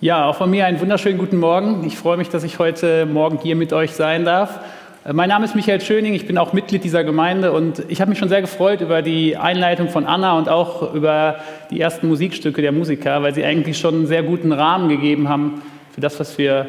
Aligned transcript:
Ja, 0.00 0.28
auch 0.28 0.34
von 0.34 0.50
mir 0.50 0.66
einen 0.66 0.80
wunderschönen 0.80 1.18
guten 1.18 1.38
Morgen. 1.38 1.84
Ich 1.86 1.96
freue 1.96 2.16
mich, 2.16 2.28
dass 2.28 2.42
ich 2.42 2.58
heute 2.58 3.06
Morgen 3.06 3.38
hier 3.40 3.54
mit 3.54 3.72
euch 3.72 3.92
sein 3.92 4.24
darf. 4.24 4.58
Äh, 5.04 5.12
mein 5.12 5.28
Name 5.28 5.44
ist 5.44 5.54
Michael 5.54 5.80
Schöning, 5.80 6.14
ich 6.14 6.26
bin 6.26 6.36
auch 6.36 6.52
Mitglied 6.52 6.82
dieser 6.82 7.04
Gemeinde 7.04 7.52
und 7.52 7.84
ich 7.88 8.00
habe 8.00 8.10
mich 8.10 8.18
schon 8.18 8.28
sehr 8.28 8.40
gefreut 8.40 8.80
über 8.80 9.02
die 9.02 9.36
Einleitung 9.36 9.88
von 9.88 10.04
Anna 10.04 10.36
und 10.36 10.48
auch 10.48 10.92
über 10.94 11.36
die 11.70 11.80
ersten 11.80 12.08
Musikstücke 12.08 12.60
der 12.60 12.72
Musiker, 12.72 13.22
weil 13.22 13.34
sie 13.34 13.44
eigentlich 13.44 13.78
schon 13.78 13.94
einen 13.94 14.06
sehr 14.06 14.24
guten 14.24 14.50
Rahmen 14.50 14.88
gegeben 14.88 15.28
haben 15.28 15.62
für 15.92 16.00
das, 16.00 16.18
was 16.18 16.36
wir 16.38 16.66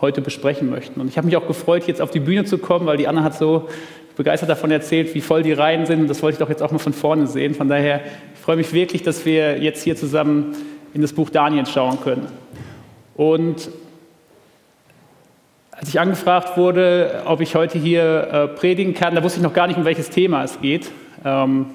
heute 0.00 0.20
besprechen 0.20 0.68
möchten. 0.68 1.00
Und 1.00 1.08
ich 1.08 1.16
habe 1.16 1.26
mich 1.26 1.36
auch 1.36 1.46
gefreut, 1.46 1.86
jetzt 1.86 2.02
auf 2.02 2.10
die 2.10 2.20
Bühne 2.20 2.44
zu 2.44 2.58
kommen, 2.58 2.86
weil 2.86 2.96
die 2.96 3.06
Anna 3.06 3.22
hat 3.22 3.38
so 3.38 3.68
begeistert 4.16 4.50
davon 4.50 4.72
erzählt, 4.72 5.14
wie 5.14 5.20
voll 5.20 5.44
die 5.44 5.52
Reihen 5.52 5.86
sind. 5.86 6.00
Und 6.00 6.08
das 6.08 6.22
wollte 6.22 6.34
ich 6.34 6.38
doch 6.40 6.50
jetzt 6.50 6.62
auch 6.62 6.72
mal 6.72 6.78
von 6.78 6.92
vorne 6.92 7.28
sehen. 7.28 7.54
Von 7.54 7.68
daher 7.68 8.00
ich 8.34 8.40
freue 8.40 8.56
mich 8.56 8.72
wirklich, 8.72 9.04
dass 9.04 9.24
wir 9.24 9.62
jetzt 9.62 9.84
hier 9.84 9.96
zusammen 9.96 10.56
in 10.92 11.02
das 11.02 11.12
Buch 11.12 11.30
Daniel 11.30 11.66
schauen 11.66 12.00
können. 12.02 12.43
Und 13.14 13.70
als 15.70 15.88
ich 15.88 16.00
angefragt 16.00 16.56
wurde, 16.56 17.22
ob 17.26 17.40
ich 17.40 17.54
heute 17.54 17.78
hier 17.78 18.28
äh, 18.32 18.48
predigen 18.48 18.94
kann, 18.94 19.14
da 19.14 19.22
wusste 19.22 19.40
ich 19.40 19.42
noch 19.42 19.54
gar 19.54 19.66
nicht, 19.66 19.76
um 19.76 19.84
welches 19.84 20.10
Thema 20.10 20.44
es 20.44 20.60
geht. 20.60 20.90
Ähm, 21.24 21.66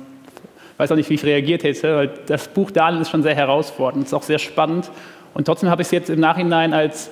weiß 0.77 0.91
auch 0.91 0.95
nicht, 0.95 1.09
wie 1.09 1.16
ich 1.16 1.25
reagiert 1.25 1.63
hätte, 1.63 1.95
weil 1.95 2.11
das 2.27 2.47
Buch 2.47 2.71
Daniel 2.71 3.02
ist 3.02 3.09
schon 3.09 3.23
sehr 3.23 3.35
herausfordernd, 3.35 4.05
ist 4.05 4.13
auch 4.13 4.23
sehr 4.23 4.39
spannend. 4.39 4.89
Und 5.33 5.45
trotzdem 5.45 5.70
habe 5.70 5.81
ich 5.81 5.88
es 5.89 5.91
jetzt 5.91 6.09
im 6.09 6.20
Nachhinein 6.20 6.73
als 6.73 7.11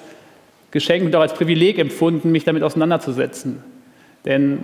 Geschenk 0.71 1.05
und 1.05 1.15
auch 1.15 1.21
als 1.21 1.33
Privileg 1.33 1.77
empfunden, 1.77 2.31
mich 2.31 2.45
damit 2.45 2.63
auseinanderzusetzen. 2.63 3.61
Denn 4.25 4.63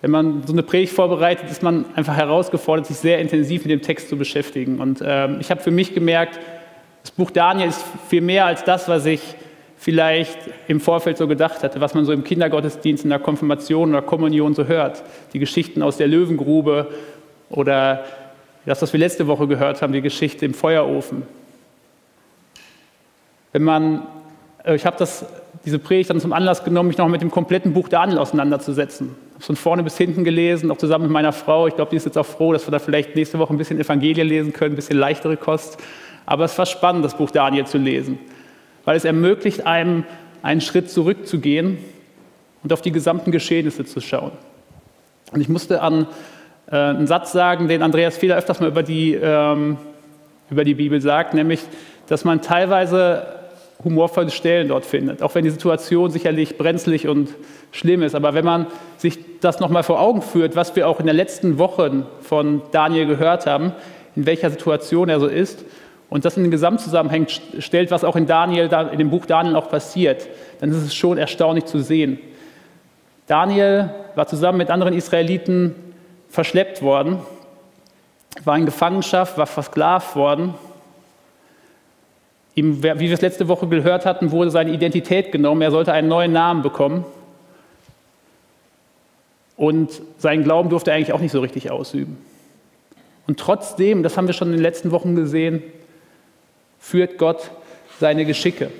wenn 0.00 0.10
man 0.10 0.42
so 0.46 0.52
eine 0.52 0.62
Predigt 0.62 0.92
vorbereitet, 0.92 1.50
ist 1.50 1.62
man 1.62 1.84
einfach 1.94 2.16
herausgefordert, 2.16 2.86
sich 2.86 2.96
sehr 2.96 3.18
intensiv 3.18 3.64
mit 3.64 3.70
dem 3.70 3.82
Text 3.82 4.08
zu 4.08 4.16
beschäftigen. 4.16 4.80
Und 4.80 5.02
ähm, 5.04 5.38
ich 5.40 5.50
habe 5.50 5.60
für 5.60 5.70
mich 5.70 5.94
gemerkt, 5.94 6.38
das 7.02 7.10
Buch 7.10 7.30
Daniel 7.30 7.68
ist 7.68 7.84
viel 8.08 8.20
mehr 8.20 8.46
als 8.46 8.64
das, 8.64 8.88
was 8.88 9.06
ich 9.06 9.20
vielleicht 9.76 10.38
im 10.68 10.80
Vorfeld 10.80 11.16
so 11.16 11.26
gedacht 11.26 11.62
hatte, 11.62 11.80
was 11.80 11.94
man 11.94 12.04
so 12.04 12.12
im 12.12 12.22
Kindergottesdienst, 12.22 13.04
in 13.04 13.10
der 13.10 13.18
Konfirmation 13.18 13.90
oder 13.90 14.02
Kommunion 14.02 14.54
so 14.54 14.66
hört. 14.66 15.02
Die 15.32 15.38
Geschichten 15.38 15.82
aus 15.82 15.96
der 15.96 16.06
Löwengrube 16.06 16.88
oder 17.48 18.04
das, 18.66 18.82
was 18.82 18.92
wir 18.92 19.00
letzte 19.00 19.26
Woche 19.26 19.46
gehört 19.46 19.80
haben, 19.80 19.92
die 19.94 20.02
Geschichte 20.02 20.44
im 20.44 20.52
Feuerofen. 20.52 21.22
Wenn 23.52 23.64
man, 23.64 24.06
äh, 24.64 24.74
ich 24.74 24.84
habe 24.84 25.02
diese 25.64 25.78
Predigt 25.78 26.10
dann 26.10 26.20
zum 26.20 26.34
Anlass 26.34 26.62
genommen, 26.62 26.88
mich 26.88 26.98
noch 26.98 27.08
mit 27.08 27.22
dem 27.22 27.30
kompletten 27.30 27.72
Buch 27.72 27.88
Daniel 27.88 28.18
auseinanderzusetzen 28.18 29.16
von 29.40 29.56
vorne 29.56 29.82
bis 29.82 29.96
hinten 29.96 30.22
gelesen, 30.22 30.70
auch 30.70 30.76
zusammen 30.76 31.04
mit 31.04 31.12
meiner 31.12 31.32
Frau. 31.32 31.66
Ich 31.66 31.74
glaube, 31.74 31.90
die 31.90 31.96
ist 31.96 32.04
jetzt 32.04 32.18
auch 32.18 32.26
froh, 32.26 32.52
dass 32.52 32.66
wir 32.66 32.72
da 32.72 32.78
vielleicht 32.78 33.16
nächste 33.16 33.38
Woche 33.38 33.54
ein 33.54 33.58
bisschen 33.58 33.80
Evangelien 33.80 34.28
lesen 34.28 34.52
können, 34.52 34.74
ein 34.74 34.76
bisschen 34.76 34.98
leichtere 34.98 35.36
Kost. 35.36 35.78
Aber 36.30 36.44
es 36.44 36.56
war 36.56 36.64
spannend, 36.64 37.04
das 37.04 37.16
Buch 37.16 37.32
Daniel 37.32 37.66
zu 37.66 37.76
lesen, 37.76 38.20
weil 38.84 38.96
es 38.96 39.04
ermöglicht 39.04 39.66
einem, 39.66 40.04
einen 40.42 40.60
Schritt 40.60 40.88
zurückzugehen 40.88 41.78
und 42.62 42.72
auf 42.72 42.82
die 42.82 42.92
gesamten 42.92 43.32
Geschehnisse 43.32 43.84
zu 43.84 44.00
schauen. 44.00 44.30
Und 45.32 45.40
ich 45.40 45.48
musste 45.48 45.82
an 45.82 46.06
äh, 46.70 46.76
einen 46.76 47.08
Satz 47.08 47.32
sagen, 47.32 47.66
den 47.66 47.82
Andreas 47.82 48.16
Fehler 48.16 48.36
öfters 48.36 48.60
mal 48.60 48.68
über 48.68 48.84
die, 48.84 49.14
ähm, 49.14 49.76
über 50.50 50.62
die 50.62 50.74
Bibel 50.74 51.00
sagt, 51.00 51.34
nämlich, 51.34 51.62
dass 52.06 52.24
man 52.24 52.40
teilweise 52.42 53.26
humorvolle 53.82 54.30
Stellen 54.30 54.68
dort 54.68 54.86
findet, 54.86 55.24
auch 55.24 55.34
wenn 55.34 55.42
die 55.42 55.50
Situation 55.50 56.12
sicherlich 56.12 56.56
brenzlig 56.56 57.08
und 57.08 57.30
schlimm 57.72 58.04
ist. 58.04 58.14
Aber 58.14 58.34
wenn 58.34 58.44
man 58.44 58.68
sich 58.98 59.18
das 59.40 59.58
nochmal 59.58 59.82
vor 59.82 60.00
Augen 60.00 60.22
führt, 60.22 60.54
was 60.54 60.76
wir 60.76 60.86
auch 60.86 61.00
in 61.00 61.08
den 61.08 61.16
letzten 61.16 61.58
Wochen 61.58 62.06
von 62.20 62.62
Daniel 62.70 63.06
gehört 63.06 63.46
haben, 63.46 63.72
in 64.14 64.26
welcher 64.26 64.50
Situation 64.50 65.08
er 65.08 65.18
so 65.18 65.26
ist, 65.26 65.64
und 66.10 66.24
das 66.24 66.36
in 66.36 66.42
den 66.42 66.50
Gesamtzusammenhang 66.50 67.26
stellt, 67.58 67.90
was 67.90 68.04
auch 68.04 68.16
in 68.16 68.26
Daniel, 68.26 68.68
in 68.92 68.98
dem 68.98 69.10
Buch 69.10 69.26
Daniel 69.26 69.56
auch 69.56 69.70
passiert, 69.70 70.28
dann 70.60 70.70
ist 70.70 70.76
es 70.76 70.94
schon 70.94 71.16
erstaunlich 71.16 71.64
zu 71.64 71.80
sehen. 71.80 72.18
Daniel 73.26 73.90
war 74.16 74.26
zusammen 74.26 74.58
mit 74.58 74.70
anderen 74.70 74.92
Israeliten 74.92 75.74
verschleppt 76.28 76.82
worden, 76.82 77.20
war 78.44 78.58
in 78.58 78.66
Gefangenschaft, 78.66 79.38
war 79.38 79.46
versklavt 79.46 80.16
worden 80.16 80.54
Ihm, 82.54 82.82
wie 82.82 83.00
wir 83.00 83.12
es 83.12 83.20
letzte 83.20 83.48
Woche 83.48 83.68
gehört 83.68 84.04
hatten, 84.04 84.32
wurde 84.32 84.50
seine 84.50 84.72
Identität 84.72 85.32
genommen. 85.32 85.62
Er 85.62 85.70
sollte 85.70 85.92
einen 85.92 86.08
neuen 86.08 86.32
Namen 86.32 86.62
bekommen. 86.62 87.04
Und 89.56 90.02
seinen 90.18 90.42
Glauben 90.42 90.68
durfte 90.68 90.90
er 90.90 90.96
eigentlich 90.96 91.12
auch 91.12 91.20
nicht 91.20 91.32
so 91.32 91.40
richtig 91.40 91.70
ausüben. 91.70 92.18
Und 93.26 93.38
trotzdem, 93.38 94.02
das 94.02 94.16
haben 94.16 94.26
wir 94.26 94.34
schon 94.34 94.48
in 94.48 94.54
den 94.54 94.62
letzten 94.62 94.90
Wochen 94.90 95.14
gesehen, 95.14 95.62
führt 96.80 97.18
Gott 97.18 97.52
seine 98.00 98.24
Geschicke. 98.24 98.70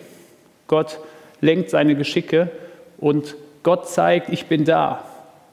Gott 0.66 0.98
lenkt 1.40 1.70
seine 1.70 1.94
Geschicke 1.94 2.50
und 2.98 3.36
Gott 3.62 3.88
zeigt, 3.88 4.28
ich 4.30 4.46
bin 4.46 4.64
da. 4.64 5.04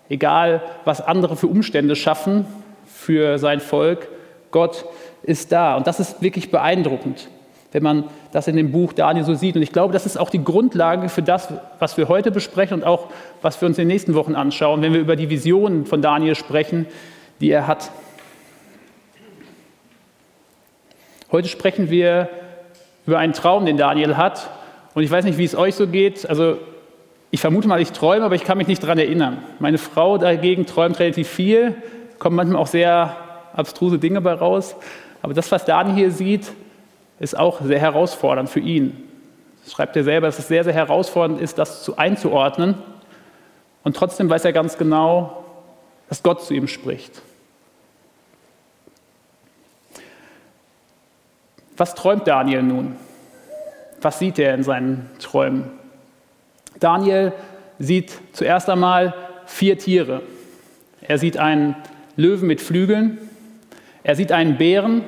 Egal, 0.09 0.63
was 0.85 1.02
andere 1.02 1.35
für 1.35 1.47
Umstände 1.47 1.96
schaffen 1.96 2.47
für 2.88 3.38
sein 3.38 3.59
Volk, 3.59 4.08
Gott 4.50 4.85
ist 5.22 5.52
da. 5.52 5.78
Und 5.78 5.85
das 5.85 6.00
ist 6.00 6.22
wirklich 6.24 6.50
beeindruckend 6.50 7.28
wenn 7.72 7.84
man 7.84 8.06
das 8.31 8.47
in 8.47 8.56
dem 8.56 8.72
Buch 8.72 8.94
Daniel 8.94 9.25
so 9.25 9.34
sieht. 9.34 9.56
Und 9.56 9.62
ich 9.62 9.72
glaube, 9.72 9.94
das 9.94 10.06
ist 10.06 10.18
auch 10.18 10.29
die 10.29 10.44
Grundlage 10.44 11.09
für 11.09 11.22
das, 11.22 11.50
was 11.79 11.97
wir 11.97 12.08
heute 12.08 12.31
besprechen 12.31 12.78
und 12.78 12.84
auch, 12.84 13.08
was 13.41 13.59
wir 13.62 13.68
uns 13.68 13.78
in 13.78 13.84
den 13.84 13.90
nächsten 13.90 14.16
Wochen 14.16 14.35
anschauen, 14.35 14.81
wenn 14.81 14.94
wir 14.94 15.00
über 15.00 15.16
die 15.16 15.29
Visionen 15.29 15.85
von 15.85 16.02
Daniel 16.02 16.35
sprechen, 16.35 16.88
die 17.41 17.52
er 17.52 17.68
hat. 17.68 17.91
Heute 21.29 21.49
sprechen 21.49 21.89
wir 21.89 22.29
über 23.05 23.19
einen 23.19 23.33
Traum, 23.33 23.65
den 23.65 23.75
Daniel 23.75 24.15
hat. 24.15 24.49
Und 24.93 25.03
ich 25.03 25.11
weiß 25.11 25.25
nicht, 25.25 25.38
wie 25.38 25.43
es 25.43 25.55
euch 25.55 25.75
so 25.75 25.85
geht. 25.85 26.29
Also 26.29 26.57
ich 27.31 27.41
vermute 27.41 27.67
mal, 27.67 27.81
ich 27.81 27.91
träume, 27.91 28.23
aber 28.23 28.35
ich 28.35 28.45
kann 28.45 28.57
mich 28.57 28.67
nicht 28.67 28.81
daran 28.81 28.97
erinnern. 28.97 29.43
Meine 29.59 29.77
Frau 29.77 30.17
dagegen 30.17 30.66
träumt 30.66 30.99
relativ 30.99 31.27
viel, 31.27 31.75
kommen 32.17 32.37
manchmal 32.37 32.61
auch 32.61 32.67
sehr 32.67 33.17
abstruse 33.51 33.99
Dinge 33.99 34.21
bei 34.21 34.31
raus. 34.31 34.77
Aber 35.21 35.33
das, 35.33 35.51
was 35.51 35.66
Daniel 35.66 35.95
hier 35.95 36.11
sieht, 36.11 36.53
ist 37.19 37.37
auch 37.37 37.59
sehr 37.59 37.79
herausfordernd 37.79 38.49
für 38.49 38.61
ihn. 38.61 38.95
Das 39.66 39.73
schreibt 39.73 39.97
er 39.97 40.05
selber, 40.05 40.27
dass 40.27 40.39
es 40.39 40.47
sehr, 40.47 40.63
sehr 40.63 40.73
herausfordernd 40.73 41.41
ist, 41.41 41.57
das 41.57 41.83
zu 41.83 41.97
einzuordnen. 41.97 42.75
Und 43.83 43.97
trotzdem 43.97 44.29
weiß 44.29 44.45
er 44.45 44.53
ganz 44.53 44.77
genau, 44.77 45.43
dass 46.07 46.23
Gott 46.23 46.41
zu 46.41 46.53
ihm 46.53 46.69
spricht. 46.69 47.21
Was 51.77 51.93
träumt 51.95 52.27
Daniel 52.27 52.63
nun? 52.63 52.95
Was 54.01 54.19
sieht 54.19 54.39
er 54.39 54.53
in 54.55 54.63
seinen 54.63 55.09
Träumen? 55.19 55.65
Daniel 56.79 57.33
sieht 57.79 58.19
zuerst 58.33 58.69
einmal 58.69 59.13
vier 59.45 59.77
Tiere. 59.77 60.21
Er 61.01 61.17
sieht 61.17 61.37
einen 61.37 61.75
Löwen 62.16 62.47
mit 62.47 62.61
Flügeln, 62.61 63.19
er 64.03 64.16
sieht 64.16 64.31
einen 64.31 64.57
Bären, 64.57 65.03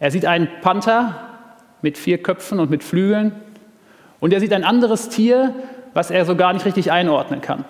er 0.00 0.10
sieht 0.10 0.26
einen 0.26 0.48
Panther 0.62 1.28
mit 1.82 1.98
vier 1.98 2.22
Köpfen 2.22 2.58
und 2.58 2.70
mit 2.70 2.82
Flügeln 2.82 3.32
und 4.20 4.32
er 4.32 4.40
sieht 4.40 4.52
ein 4.52 4.64
anderes 4.64 5.10
Tier, 5.10 5.54
was 5.92 6.10
er 6.10 6.24
so 6.24 6.34
gar 6.34 6.52
nicht 6.52 6.64
richtig 6.64 6.90
einordnen 6.90 7.40
kann. 7.40 7.64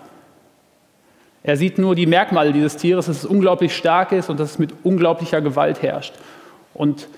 Er 1.43 1.57
sieht 1.57 1.77
nur 1.79 1.95
die 1.95 2.07
Merkmale 2.07 2.53
dieses 2.53 2.77
Tieres, 2.77 3.07
dass 3.07 3.19
es 3.19 3.25
unglaublich 3.27 3.77
stark 3.77 4.13
ist 4.13 4.31
und 4.31 4.41
dass 4.41 4.53
es 4.53 4.59
mit 4.59 4.73
unglaublicher 4.83 5.43
Gewalt 5.43 5.83
herrscht. 5.83 6.15
Und 6.73 7.09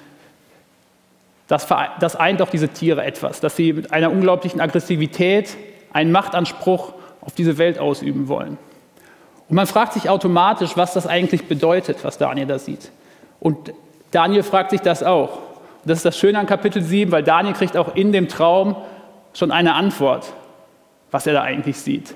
das, 1.49 1.67
das 2.01 2.17
eint 2.17 2.43
auch 2.43 2.51
diese 2.51 2.69
Tiere 2.69 3.05
etwas, 3.05 3.41
dass 3.41 3.57
sie 3.57 3.73
mit 3.73 3.93
einer 3.93 4.11
unglaublichen 4.11 4.61
Aggressivität 4.61 5.57
einen 5.93 6.11
Machtanspruch 6.11 6.95
auf 7.21 7.35
diese 7.35 7.59
Welt 7.59 7.79
ausüben 7.79 8.29
wollen. 8.29 8.59
Und 9.49 9.55
man 9.55 9.67
fragt 9.67 9.93
sich 9.93 10.11
automatisch, 10.11 10.77
was 10.77 10.93
das 10.95 11.07
eigentlich 11.07 11.47
bedeutet, 11.47 11.99
was 12.03 12.19
Daniel 12.19 12.47
da 12.47 12.59
sieht. 12.59 12.91
Und 13.39 13.73
Daniel 14.11 14.43
fragt 14.43 14.71
sich 14.71 14.81
das 14.81 15.03
auch. 15.03 15.37
Und 15.37 15.91
das 15.91 15.99
ist 15.99 16.05
das 16.05 16.19
Schöne 16.19 16.39
an 16.39 16.47
Kapitel 16.47 16.83
7, 16.83 17.13
weil 17.13 17.23
Daniel 17.23 17.55
kriegt 17.55 17.77
auch 17.77 17.95
in 17.95 18.11
dem 18.13 18.29
Traum 18.29 18.77
schon 19.35 19.53
eine 19.53 19.75
Antwort, 19.75 20.33
was 21.13 21.27
er 21.29 21.35
da 21.35 21.43
eigentlich 21.43 21.79
sieht. 21.79 22.15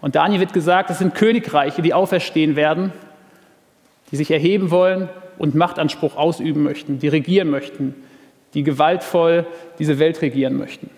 Und 0.00 0.16
Daniel 0.16 0.40
wird 0.40 0.52
gesagt, 0.52 0.90
es 0.90 0.98
sind 0.98 1.14
Königreiche, 1.14 1.82
die 1.82 1.94
auferstehen 1.94 2.56
werden, 2.56 2.92
die 4.10 4.16
sich 4.16 4.30
erheben 4.30 4.72
wollen 4.72 5.08
und 5.40 5.54
Machtanspruch 5.54 6.16
ausüben 6.16 6.62
möchten, 6.62 6.98
die 6.98 7.08
regieren 7.08 7.48
möchten, 7.48 7.94
die 8.52 8.62
gewaltvoll 8.62 9.46
diese 9.78 9.98
Welt 9.98 10.20
regieren 10.20 10.58
möchten. 10.58 10.90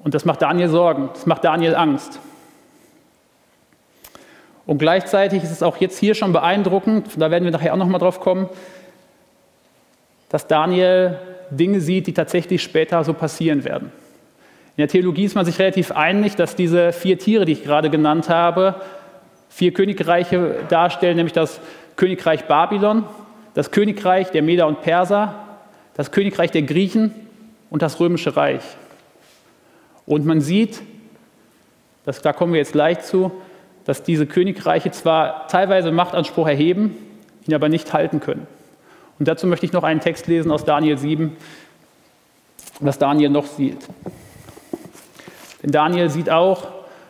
Und 0.00 0.14
das 0.14 0.24
macht 0.24 0.42
Daniel 0.42 0.68
Sorgen, 0.68 1.10
das 1.14 1.24
macht 1.24 1.44
Daniel 1.44 1.76
Angst. 1.76 2.18
Und 4.66 4.78
gleichzeitig 4.78 5.44
ist 5.44 5.52
es 5.52 5.62
auch 5.62 5.76
jetzt 5.76 5.98
hier 5.98 6.16
schon 6.16 6.32
beeindruckend, 6.32 7.10
da 7.16 7.30
werden 7.30 7.44
wir 7.44 7.52
nachher 7.52 7.72
auch 7.72 7.78
nochmal 7.78 8.00
drauf 8.00 8.18
kommen, 8.18 8.48
dass 10.30 10.48
Daniel 10.48 11.16
Dinge 11.50 11.80
sieht, 11.80 12.08
die 12.08 12.12
tatsächlich 12.12 12.60
später 12.60 13.04
so 13.04 13.14
passieren 13.14 13.62
werden. 13.62 13.92
In 14.76 14.82
der 14.82 14.88
Theologie 14.88 15.24
ist 15.24 15.36
man 15.36 15.44
sich 15.44 15.60
relativ 15.60 15.92
einig, 15.92 16.34
dass 16.34 16.56
diese 16.56 16.92
vier 16.92 17.20
Tiere, 17.20 17.44
die 17.44 17.52
ich 17.52 17.62
gerade 17.62 17.88
genannt 17.88 18.28
habe, 18.28 18.80
vier 19.48 19.72
Königreiche 19.72 20.56
darstellen, 20.68 21.16
nämlich 21.16 21.32
das 21.32 21.60
Königreich 21.96 22.46
Babylon, 22.46 23.04
das 23.54 23.70
Königreich 23.70 24.30
der 24.30 24.42
Meder 24.42 24.66
und 24.66 24.82
Perser, 24.82 25.34
das 25.94 26.12
Königreich 26.12 26.50
der 26.50 26.62
Griechen 26.62 27.12
und 27.70 27.82
das 27.82 27.98
römische 27.98 28.36
Reich. 28.36 28.62
Und 30.06 30.24
man 30.24 30.40
sieht, 30.40 30.80
das, 32.04 32.22
da 32.22 32.32
kommen 32.32 32.52
wir 32.52 32.60
jetzt 32.60 32.72
gleich 32.72 33.00
zu, 33.00 33.32
dass 33.84 34.02
diese 34.02 34.26
Königreiche 34.26 34.90
zwar 34.90 35.48
teilweise 35.48 35.90
Machtanspruch 35.90 36.46
erheben, 36.46 36.96
ihn 37.46 37.54
aber 37.54 37.68
nicht 37.68 37.92
halten 37.92 38.20
können. 38.20 38.46
Und 39.18 39.26
dazu 39.26 39.46
möchte 39.46 39.66
ich 39.66 39.72
noch 39.72 39.82
einen 39.82 40.00
Text 40.00 40.26
lesen 40.26 40.50
aus 40.50 40.64
Daniel 40.64 40.96
7, 40.96 41.36
was 42.80 42.98
Daniel 42.98 43.30
noch 43.30 43.46
sieht. 43.46 43.78
Denn 45.62 45.72
Daniel 45.72 46.08
sieht 46.10 46.30
auch, 46.30 46.68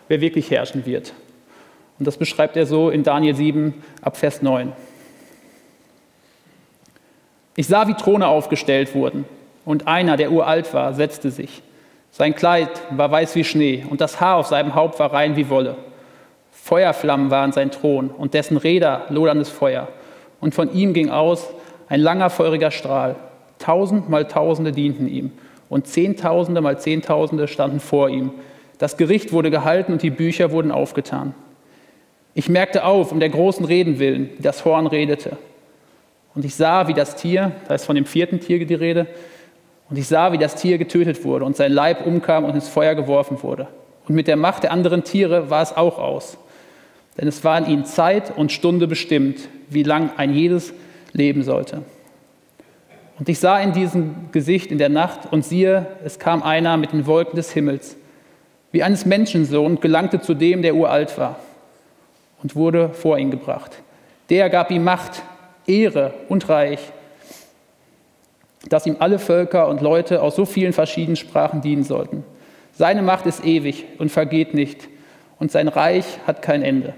wer 0.08 0.20
wirklich 0.20 0.50
herrschen 0.50 0.86
wird. 0.86 1.12
Und 1.98 2.06
das 2.06 2.16
beschreibt 2.16 2.56
er 2.56 2.66
so 2.66 2.90
in 2.90 3.02
Daniel 3.02 3.34
7 3.34 3.74
ab 4.02 4.16
Vers 4.16 4.42
9. 4.42 4.72
Ich 7.56 7.66
sah, 7.66 7.88
wie 7.88 7.94
Throne 7.94 8.28
aufgestellt 8.28 8.94
wurden, 8.94 9.24
und 9.64 9.88
einer, 9.88 10.16
der 10.16 10.30
uralt 10.30 10.72
war, 10.72 10.94
setzte 10.94 11.30
sich. 11.30 11.62
Sein 12.12 12.34
Kleid 12.34 12.70
war 12.90 13.10
weiß 13.10 13.34
wie 13.34 13.42
Schnee, 13.42 13.84
und 13.88 14.00
das 14.00 14.20
Haar 14.20 14.36
auf 14.36 14.46
seinem 14.46 14.74
Haupt 14.76 14.98
war 15.00 15.12
rein 15.12 15.34
wie 15.34 15.50
Wolle. 15.50 15.76
Feuerflammen 16.52 17.30
waren 17.30 17.50
sein 17.50 17.72
Thron, 17.72 18.10
und 18.10 18.32
dessen 18.32 18.56
Räder 18.56 19.06
loderndes 19.08 19.48
Feuer. 19.48 19.88
Und 20.40 20.54
von 20.54 20.72
ihm 20.72 20.92
ging 20.92 21.10
aus 21.10 21.48
ein 21.88 22.00
langer 22.00 22.30
feuriger 22.30 22.70
Strahl. 22.70 23.16
Tausend 23.58 24.08
mal 24.08 24.26
Tausende 24.26 24.70
dienten 24.70 25.08
ihm, 25.08 25.32
und 25.68 25.88
Zehntausende 25.88 26.60
mal 26.60 26.78
Zehntausende 26.78 27.48
standen 27.48 27.80
vor 27.80 28.08
ihm. 28.08 28.30
Das 28.78 28.96
Gericht 28.96 29.32
wurde 29.32 29.50
gehalten 29.50 29.92
und 29.92 30.02
die 30.02 30.10
Bücher 30.10 30.52
wurden 30.52 30.70
aufgetan. 30.70 31.34
Ich 32.38 32.48
merkte 32.48 32.84
auf, 32.84 33.10
um 33.10 33.18
der 33.18 33.30
großen 33.30 33.64
Reden 33.64 33.98
willen, 33.98 34.30
wie 34.38 34.42
das 34.44 34.64
Horn 34.64 34.86
redete. 34.86 35.36
Und 36.36 36.44
ich 36.44 36.54
sah, 36.54 36.86
wie 36.86 36.94
das 36.94 37.16
Tier, 37.16 37.50
da 37.66 37.74
ist 37.74 37.84
von 37.84 37.96
dem 37.96 38.06
vierten 38.06 38.38
Tier 38.38 38.64
die 38.64 38.74
Rede, 38.74 39.08
und 39.90 39.98
ich 39.98 40.06
sah, 40.06 40.30
wie 40.30 40.38
das 40.38 40.54
Tier 40.54 40.78
getötet 40.78 41.24
wurde 41.24 41.44
und 41.44 41.56
sein 41.56 41.72
Leib 41.72 42.06
umkam 42.06 42.44
und 42.44 42.54
ins 42.54 42.68
Feuer 42.68 42.94
geworfen 42.94 43.42
wurde. 43.42 43.66
Und 44.06 44.14
mit 44.14 44.28
der 44.28 44.36
Macht 44.36 44.62
der 44.62 44.70
anderen 44.70 45.02
Tiere 45.02 45.50
war 45.50 45.62
es 45.62 45.76
auch 45.76 45.98
aus. 45.98 46.38
Denn 47.20 47.26
es 47.26 47.42
war 47.42 47.58
in 47.58 47.66
ihnen 47.66 47.84
Zeit 47.84 48.30
und 48.36 48.52
Stunde 48.52 48.86
bestimmt, 48.86 49.48
wie 49.68 49.82
lang 49.82 50.12
ein 50.16 50.32
jedes 50.32 50.72
leben 51.12 51.42
sollte. 51.42 51.82
Und 53.18 53.28
ich 53.28 53.40
sah 53.40 53.58
in 53.58 53.72
diesem 53.72 54.30
Gesicht 54.30 54.70
in 54.70 54.78
der 54.78 54.90
Nacht 54.90 55.32
und 55.32 55.44
siehe, 55.44 55.86
es 56.04 56.20
kam 56.20 56.44
einer 56.44 56.76
mit 56.76 56.92
den 56.92 57.04
Wolken 57.06 57.34
des 57.34 57.50
Himmels, 57.50 57.96
wie 58.70 58.84
eines 58.84 59.06
Menschensohn, 59.06 59.72
und 59.72 59.80
gelangte 59.80 60.20
zu 60.20 60.34
dem, 60.34 60.62
der 60.62 60.76
uralt 60.76 61.18
war, 61.18 61.40
und 62.42 62.56
wurde 62.56 62.90
vor 62.90 63.18
ihn 63.18 63.30
gebracht. 63.30 63.82
Der 64.30 64.50
gab 64.50 64.70
ihm 64.70 64.84
Macht, 64.84 65.22
Ehre 65.66 66.14
und 66.28 66.48
Reich, 66.48 66.80
dass 68.68 68.86
ihm 68.86 68.96
alle 68.98 69.18
Völker 69.18 69.68
und 69.68 69.80
Leute 69.80 70.22
aus 70.22 70.36
so 70.36 70.44
vielen 70.44 70.72
verschiedenen 70.72 71.16
Sprachen 71.16 71.60
dienen 71.60 71.84
sollten. 71.84 72.24
Seine 72.72 73.02
Macht 73.02 73.26
ist 73.26 73.44
ewig 73.44 73.84
und 73.98 74.10
vergeht 74.10 74.54
nicht, 74.54 74.88
und 75.38 75.52
sein 75.52 75.68
Reich 75.68 76.04
hat 76.26 76.42
kein 76.42 76.62
Ende. 76.62 76.94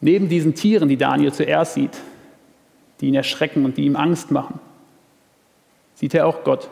Neben 0.00 0.28
diesen 0.28 0.54
Tieren, 0.54 0.88
die 0.88 0.96
Daniel 0.96 1.32
zuerst 1.32 1.74
sieht, 1.74 1.98
die 3.00 3.08
ihn 3.08 3.14
erschrecken 3.14 3.64
und 3.64 3.76
die 3.76 3.86
ihm 3.86 3.96
Angst 3.96 4.30
machen, 4.30 4.60
sieht 5.96 6.14
er 6.14 6.26
auch 6.26 6.44
Gott. 6.44 6.68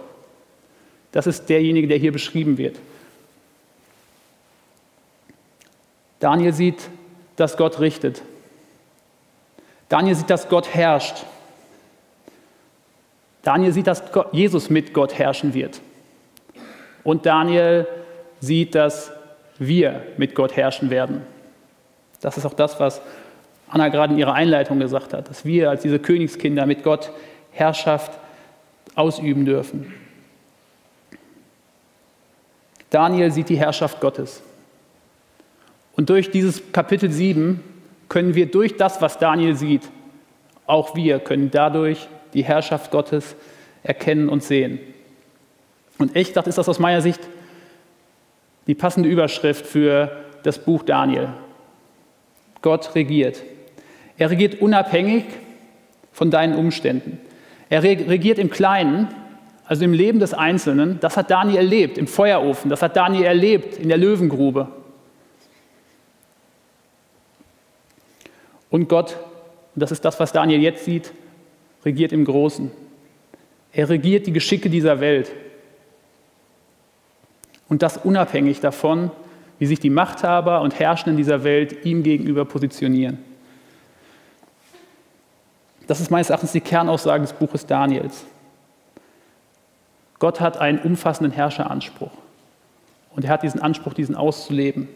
Das 1.10 1.26
ist 1.26 1.46
derjenige, 1.46 1.88
der 1.88 1.98
hier 1.98 2.12
beschrieben 2.12 2.56
wird. 2.58 2.78
Daniel 6.20 6.52
sieht, 6.52 6.88
dass 7.36 7.56
Gott 7.56 7.80
richtet. 7.80 8.22
Daniel 9.88 10.14
sieht, 10.14 10.30
dass 10.30 10.48
Gott 10.48 10.72
herrscht. 10.72 11.24
Daniel 13.42 13.72
sieht, 13.72 13.86
dass 13.86 14.02
Jesus 14.32 14.70
mit 14.70 14.94
Gott 14.94 15.18
herrschen 15.18 15.52
wird. 15.52 15.80
Und 17.02 17.26
Daniel 17.26 17.86
sieht, 18.40 18.74
dass 18.74 19.12
wir 19.58 20.02
mit 20.16 20.34
Gott 20.34 20.56
herrschen 20.56 20.90
werden. 20.90 21.22
Das 22.20 22.38
ist 22.38 22.46
auch 22.46 22.54
das, 22.54 22.80
was 22.80 23.02
Anna 23.68 23.88
gerade 23.88 24.14
in 24.14 24.18
ihrer 24.18 24.34
Einleitung 24.34 24.80
gesagt 24.80 25.12
hat, 25.12 25.28
dass 25.28 25.44
wir 25.44 25.70
als 25.70 25.82
diese 25.82 25.98
Königskinder 25.98 26.64
mit 26.66 26.82
Gott 26.82 27.10
Herrschaft 27.52 28.18
ausüben 28.94 29.44
dürfen. 29.44 29.92
Daniel 32.90 33.32
sieht 33.32 33.48
die 33.48 33.58
Herrschaft 33.58 34.00
Gottes. 34.00 34.42
Und 35.96 36.10
durch 36.10 36.30
dieses 36.30 36.72
Kapitel 36.72 37.10
7 37.10 37.60
können 38.08 38.34
wir 38.34 38.46
durch 38.46 38.76
das, 38.76 39.00
was 39.02 39.18
Daniel 39.18 39.56
sieht, 39.56 39.82
auch 40.66 40.94
wir 40.94 41.18
können 41.18 41.50
dadurch 41.50 42.08
die 42.34 42.44
Herrschaft 42.44 42.90
Gottes 42.90 43.34
erkennen 43.82 44.28
und 44.28 44.42
sehen. 44.42 44.78
Und 45.98 46.16
echt, 46.16 46.36
das 46.36 46.46
ist 46.46 46.58
das 46.58 46.68
aus 46.68 46.78
meiner 46.78 47.00
Sicht 47.00 47.20
die 48.66 48.74
passende 48.74 49.08
Überschrift 49.08 49.66
für 49.66 50.24
das 50.42 50.58
Buch 50.58 50.82
Daniel. 50.84 51.28
Gott 52.62 52.94
regiert. 52.94 53.42
Er 54.16 54.30
regiert 54.30 54.60
unabhängig 54.60 55.24
von 56.12 56.30
deinen 56.30 56.54
Umständen. 56.54 57.18
Er 57.68 57.82
regiert 57.82 58.38
im 58.38 58.50
Kleinen 58.50 59.08
also 59.66 59.84
im 59.84 59.92
Leben 59.92 60.18
des 60.18 60.34
Einzelnen, 60.34 61.00
das 61.00 61.16
hat 61.16 61.30
Daniel 61.30 61.56
erlebt 61.56 61.96
im 61.96 62.06
Feuerofen, 62.06 62.68
das 62.68 62.82
hat 62.82 62.96
Daniel 62.96 63.24
erlebt 63.24 63.78
in 63.78 63.88
der 63.88 63.96
Löwengrube. 63.96 64.68
Und 68.68 68.88
Gott, 68.88 69.16
und 69.74 69.80
das 69.80 69.90
ist 69.90 70.04
das, 70.04 70.20
was 70.20 70.32
Daniel 70.32 70.60
jetzt 70.60 70.84
sieht, 70.84 71.12
regiert 71.84 72.12
im 72.12 72.24
Großen. 72.24 72.70
Er 73.72 73.88
regiert 73.88 74.26
die 74.26 74.32
Geschicke 74.32 74.68
dieser 74.68 75.00
Welt. 75.00 75.32
Und 77.68 77.82
das 77.82 77.96
unabhängig 77.96 78.60
davon, 78.60 79.10
wie 79.58 79.66
sich 79.66 79.80
die 79.80 79.90
Machthaber 79.90 80.60
und 80.60 80.78
Herrschenden 80.78 81.16
dieser 81.16 81.44
Welt 81.44 81.84
ihm 81.84 82.02
gegenüber 82.02 82.44
positionieren. 82.44 83.18
Das 85.86 86.00
ist 86.00 86.10
meines 86.10 86.30
Erachtens 86.30 86.52
die 86.52 86.60
Kernaussage 86.60 87.22
des 87.22 87.32
Buches 87.32 87.66
Daniels. 87.66 88.24
Gott 90.18 90.40
hat 90.40 90.56
einen 90.56 90.78
umfassenden 90.78 91.32
Herrscheranspruch. 91.32 92.12
Und 93.14 93.24
er 93.24 93.30
hat 93.30 93.42
diesen 93.42 93.60
Anspruch, 93.60 93.94
diesen 93.94 94.16
auszuleben. 94.16 94.88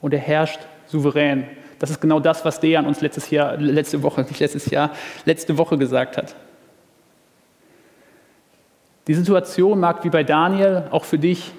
Und 0.00 0.12
er 0.12 0.20
herrscht 0.20 0.60
souverän. 0.86 1.46
Das 1.78 1.90
ist 1.90 2.00
genau 2.00 2.20
das, 2.20 2.44
was 2.44 2.60
Dejan 2.60 2.86
uns 2.86 3.00
letztes 3.00 3.30
Jahr, 3.30 3.56
letzte 3.56 4.02
Woche, 4.02 4.22
nicht 4.22 4.40
letztes 4.40 4.70
Jahr, 4.70 4.90
letzte 5.24 5.58
Woche 5.58 5.78
gesagt 5.78 6.16
hat. 6.16 6.34
Die 9.06 9.14
Situation 9.14 9.80
mag 9.80 10.04
wie 10.04 10.10
bei 10.10 10.24
Daniel 10.24 10.84
auch 10.90 11.04
für 11.04 11.18
dich 11.18 11.52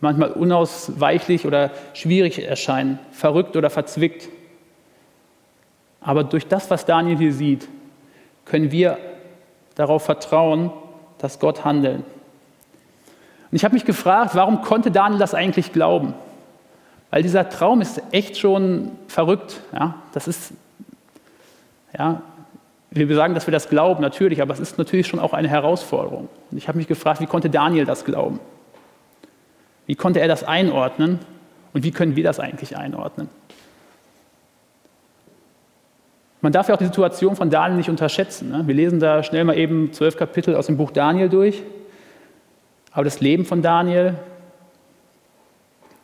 manchmal 0.00 0.30
unausweichlich 0.30 1.44
oder 1.44 1.72
schwierig 1.92 2.44
erscheinen, 2.44 3.00
verrückt 3.10 3.56
oder 3.56 3.68
verzwickt. 3.68 4.28
Aber 6.00 6.24
durch 6.24 6.46
das, 6.46 6.70
was 6.70 6.84
Daniel 6.86 7.18
hier 7.18 7.32
sieht, 7.32 7.68
können 8.44 8.70
wir 8.72 8.98
darauf 9.74 10.04
vertrauen, 10.04 10.70
dass 11.18 11.38
Gott 11.38 11.64
handeln. 11.64 12.04
Und 13.50 13.56
ich 13.56 13.64
habe 13.64 13.74
mich 13.74 13.84
gefragt, 13.84 14.34
warum 14.34 14.62
konnte 14.62 14.90
Daniel 14.90 15.18
das 15.18 15.34
eigentlich 15.34 15.72
glauben? 15.72 16.14
Weil 17.10 17.22
dieser 17.22 17.48
Traum 17.48 17.80
ist 17.80 18.02
echt 18.12 18.36
schon 18.36 18.92
verrückt. 19.06 19.60
Ja? 19.72 19.94
Das 20.12 20.28
ist, 20.28 20.52
ja, 21.96 22.22
wir 22.90 23.14
sagen, 23.14 23.34
dass 23.34 23.46
wir 23.46 23.52
das 23.52 23.68
glauben, 23.68 24.00
natürlich, 24.02 24.42
aber 24.42 24.52
es 24.52 24.60
ist 24.60 24.78
natürlich 24.78 25.06
schon 25.06 25.20
auch 25.20 25.32
eine 25.32 25.48
Herausforderung. 25.48 26.28
Und 26.50 26.58
ich 26.58 26.68
habe 26.68 26.78
mich 26.78 26.86
gefragt, 26.86 27.20
wie 27.20 27.26
konnte 27.26 27.50
Daniel 27.50 27.84
das 27.84 28.04
glauben? 28.04 28.40
Wie 29.86 29.94
konnte 29.94 30.20
er 30.20 30.28
das 30.28 30.44
einordnen? 30.44 31.18
Und 31.72 31.82
wie 31.84 31.90
können 31.90 32.16
wir 32.16 32.24
das 32.24 32.40
eigentlich 32.40 32.76
einordnen? 32.76 33.28
Man 36.40 36.52
darf 36.52 36.68
ja 36.68 36.74
auch 36.74 36.78
die 36.78 36.86
Situation 36.86 37.34
von 37.34 37.50
Daniel 37.50 37.78
nicht 37.78 37.90
unterschätzen. 37.90 38.50
Ne? 38.50 38.62
Wir 38.66 38.74
lesen 38.74 39.00
da 39.00 39.22
schnell 39.22 39.44
mal 39.44 39.56
eben 39.58 39.92
zwölf 39.92 40.16
Kapitel 40.16 40.54
aus 40.54 40.66
dem 40.66 40.76
Buch 40.76 40.92
Daniel 40.92 41.28
durch. 41.28 41.62
Aber 42.92 43.04
das 43.04 43.20
Leben 43.20 43.44
von 43.44 43.60
Daniel, 43.60 44.14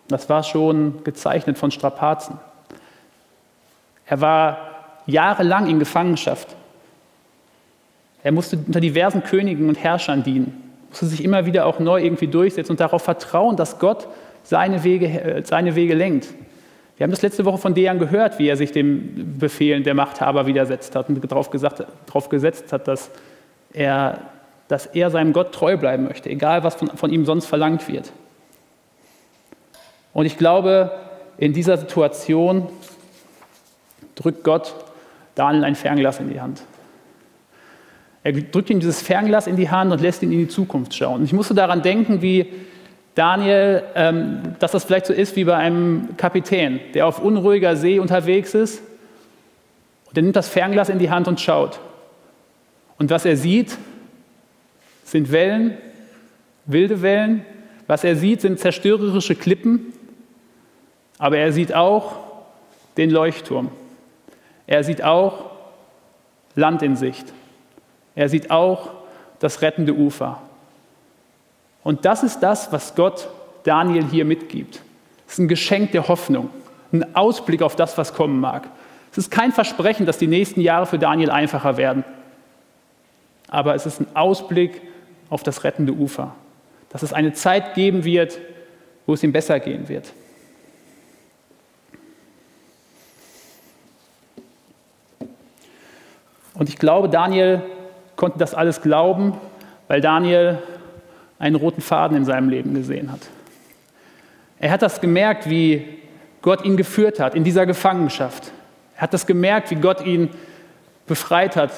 das 0.09 0.29
war 0.29 0.43
schon 0.43 1.05
gezeichnet 1.05 1.57
von 1.57 1.71
Strapazen. 1.71 2.39
Er 4.07 4.21
war 4.21 4.59
jahrelang 5.07 5.69
in 5.69 5.79
Gefangenschaft. 5.79 6.49
Er 8.23 8.33
musste 8.33 8.57
unter 8.57 8.81
diversen 8.81 9.23
Königen 9.23 9.69
und 9.69 9.83
Herrschern 9.83 10.23
dienen, 10.23 10.73
musste 10.89 11.07
sich 11.07 11.23
immer 11.23 11.47
wieder 11.47 11.67
auch 11.67 11.79
neu 11.79 12.03
irgendwie 12.03 12.27
durchsetzen 12.27 12.73
und 12.73 12.81
darauf 12.81 13.03
vertrauen, 13.03 13.57
dass 13.57 13.79
Gott 13.79 14.09
seine 14.43 14.83
Wege, 14.83 15.07
äh, 15.07 15.45
seine 15.45 15.75
Wege 15.75 15.95
lenkt. 15.95 16.29
Wir 16.97 17.05
haben 17.05 17.11
das 17.11 17.23
letzte 17.23 17.45
Woche 17.45 17.59
von 17.59 17.75
Dejan 17.75 17.99
gehört, 17.99 18.39
wie 18.39 18.49
er 18.49 18.57
sich 18.57 18.71
dem 18.71 19.39
Befehlen 19.39 19.83
der 19.83 19.95
Machthaber 19.95 20.47
widersetzt 20.47 20.95
hat 20.95 21.09
und 21.09 21.31
darauf, 21.31 21.51
gesagt, 21.51 21.85
darauf 22.07 22.29
gesetzt 22.29 22.73
hat, 22.73 22.87
dass 22.87 23.11
er, 23.73 24.21
dass 24.69 24.87
er 24.87 25.11
seinem 25.11 25.33
Gott 25.33 25.53
treu 25.53 25.77
bleiben 25.77 26.05
möchte, 26.05 26.31
egal 26.31 26.63
was 26.63 26.77
von, 26.77 26.89
von 26.89 27.13
ihm 27.13 27.25
sonst 27.25 27.47
verlangt 27.47 27.89
wird. 27.89 28.13
Und 30.13 30.27
ich 30.27 30.39
glaube, 30.39 30.93
in 31.37 31.53
dieser 31.53 31.77
Situation 31.77 32.69
drückt 34.15 34.45
Gott 34.45 34.75
Daniel 35.35 35.65
ein 35.65 35.75
Fernglas 35.75 36.21
in 36.21 36.31
die 36.31 36.41
Hand. 36.41 36.63
Er 38.23 38.33
drückt 38.33 38.71
ihm 38.71 38.79
dieses 38.79 39.03
Fernglas 39.03 39.49
in 39.49 39.57
die 39.57 39.69
Hand 39.69 39.93
und 39.93 40.01
lässt 40.01 40.23
ihn 40.23 40.31
in 40.31 40.39
die 40.39 40.49
Zukunft 40.49 40.95
schauen. 40.95 41.21
Und 41.21 41.25
ich 41.25 41.33
musste 41.33 41.55
daran 41.55 41.83
denken, 41.83 42.23
wie 42.23 42.47
Daniel, 43.15 43.85
ähm, 43.95 44.57
dass 44.59 44.73
das 44.73 44.85
vielleicht 44.85 45.07
so 45.07 45.13
ist 45.13 45.37
wie 45.37 45.45
bei 45.45 45.57
einem 45.57 46.17
Kapitän, 46.17 46.81
der 46.95 47.07
auf 47.07 47.21
unruhiger 47.21 47.77
See 47.77 47.99
unterwegs 47.99 48.55
ist. 48.55 48.83
Und 50.07 50.17
der 50.17 50.23
nimmt 50.25 50.37
das 50.37 50.49
Fernglas 50.49 50.89
in 50.89 50.99
die 50.99 51.11
Hand 51.11 51.29
und 51.29 51.41
schaut. 51.41 51.79
Und 52.99 53.11
was 53.11 53.25
er 53.25 53.37
sieht, 53.37 53.77
sind 55.05 55.31
Wellen, 55.31 55.79
wilde 56.67 57.03
Wellen. 57.03 57.45
Was 57.87 58.03
er 58.03 58.17
sieht, 58.17 58.41
sind 58.41 58.59
zerstörerische 58.59 59.35
Klippen. 59.35 59.93
Aber 61.19 61.39
er 61.39 61.53
sieht 61.53 61.75
auch 61.75 62.17
den 62.97 63.11
Leuchtturm. 63.11 63.71
Er 64.67 64.83
sieht 64.83 65.05
auch 65.05 65.51
Land 66.55 66.83
in 66.83 66.97
Sicht. 66.97 67.33
Er 68.15 68.29
sieht 68.29 68.51
auch 68.51 68.91
das 69.39 69.63
rettende 69.63 69.95
Ufer. 69.95 70.41
Und 71.85 72.05
das 72.05 72.23
ist 72.25 72.41
das, 72.41 72.73
was 72.73 72.95
Gott 72.97 73.29
Daniel 73.63 74.05
hier 74.05 74.25
mitgibt. 74.25 74.81
Es 75.27 75.35
ist 75.35 75.39
ein 75.39 75.49
Geschenk 75.49 75.93
der 75.93 76.09
Hoffnung, 76.09 76.51
ein 76.93 77.15
Ausblick 77.15 77.63
auf 77.63 77.77
das, 77.77 77.97
was 77.97 78.15
kommen 78.15 78.41
mag. 78.41 78.69
Es 79.13 79.19
ist 79.19 79.31
kein 79.31 79.53
Versprechen, 79.53 80.07
dass 80.07 80.19
die 80.19 80.27
nächsten 80.27 80.61
Jahre 80.61 80.87
für 80.87 80.99
Daniel 80.99 81.31
einfacher 81.31 81.77
werden. 81.77 82.05
Aber 83.49 83.75
es 83.75 83.87
ist 83.87 84.01
ein 84.01 84.09
Ausblick 84.15 84.83
auf 85.31 85.43
das 85.43 85.63
rettende 85.63 85.93
Ufer. 85.93 86.35
Dass 86.91 87.03
es 87.03 87.13
eine 87.13 87.33
Zeit 87.33 87.75
geben 87.75 88.05
wird, 88.05 88.41
wo 89.07 89.15
es 89.15 89.23
ihm 89.23 89.33
besser 89.33 89.61
gehen 89.61 89.89
wird. 89.89 90.13
Und 96.55 96.69
ich 96.69 96.79
glaube, 96.79 97.09
Daniel 97.09 97.63
konnte 98.17 98.39
das 98.39 98.55
alles 98.55 98.81
glauben, 98.81 99.39
weil 99.89 100.01
Daniel 100.01 100.59
einen 101.45 101.57
roten 101.57 101.83
Faden 101.83 102.17
in 102.17 102.25
seinem 102.25 102.49
Leben 102.49 102.73
gesehen 102.73 103.13
hat. 103.13 103.21
Er 104.59 104.71
hat 104.71 104.81
das 104.81 105.03
gemerkt, 105.03 105.49
wie 105.51 105.85
Gott 106.41 106.65
ihn 106.65 106.79
geführt 106.79 107.21
hat 107.21 107.35
in 107.35 107.45
dieser 107.45 107.67
Gefangenschaft. 107.67 108.51
Er 108.97 109.03
hat 109.03 109.13
das 109.13 109.27
gemerkt, 109.27 109.71
wie 109.71 109.75
Gott 109.75 110.05
ihn 110.07 110.31
befreit 111.07 111.55
hat 111.55 111.71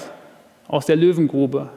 aus 0.68 0.86
der 0.86 0.94
Löwengrube. 0.94 1.68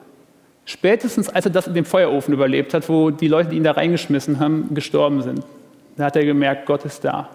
Spätestens 0.65 1.29
als 1.29 1.45
er 1.45 1.51
das 1.51 1.65
in 1.65 1.73
dem 1.73 1.85
Feuerofen 1.85 2.31
überlebt 2.31 2.75
hat, 2.75 2.87
wo 2.89 3.09
die 3.09 3.27
Leute, 3.27 3.49
die 3.49 3.57
ihn 3.57 3.63
da 3.63 3.71
reingeschmissen 3.71 4.39
haben, 4.39 4.71
gestorben 4.75 5.23
sind, 5.23 5.43
da 5.97 6.05
hat 6.05 6.15
er 6.15 6.25
gemerkt, 6.25 6.67
Gott 6.67 6.85
ist 6.85 7.03
da. 7.03 7.29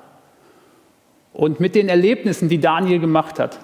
Und 1.32 1.58
mit 1.58 1.74
den 1.74 1.88
Erlebnissen, 1.88 2.48
die 2.48 2.60
Daniel 2.60 3.00
gemacht 3.00 3.40
hat, 3.40 3.58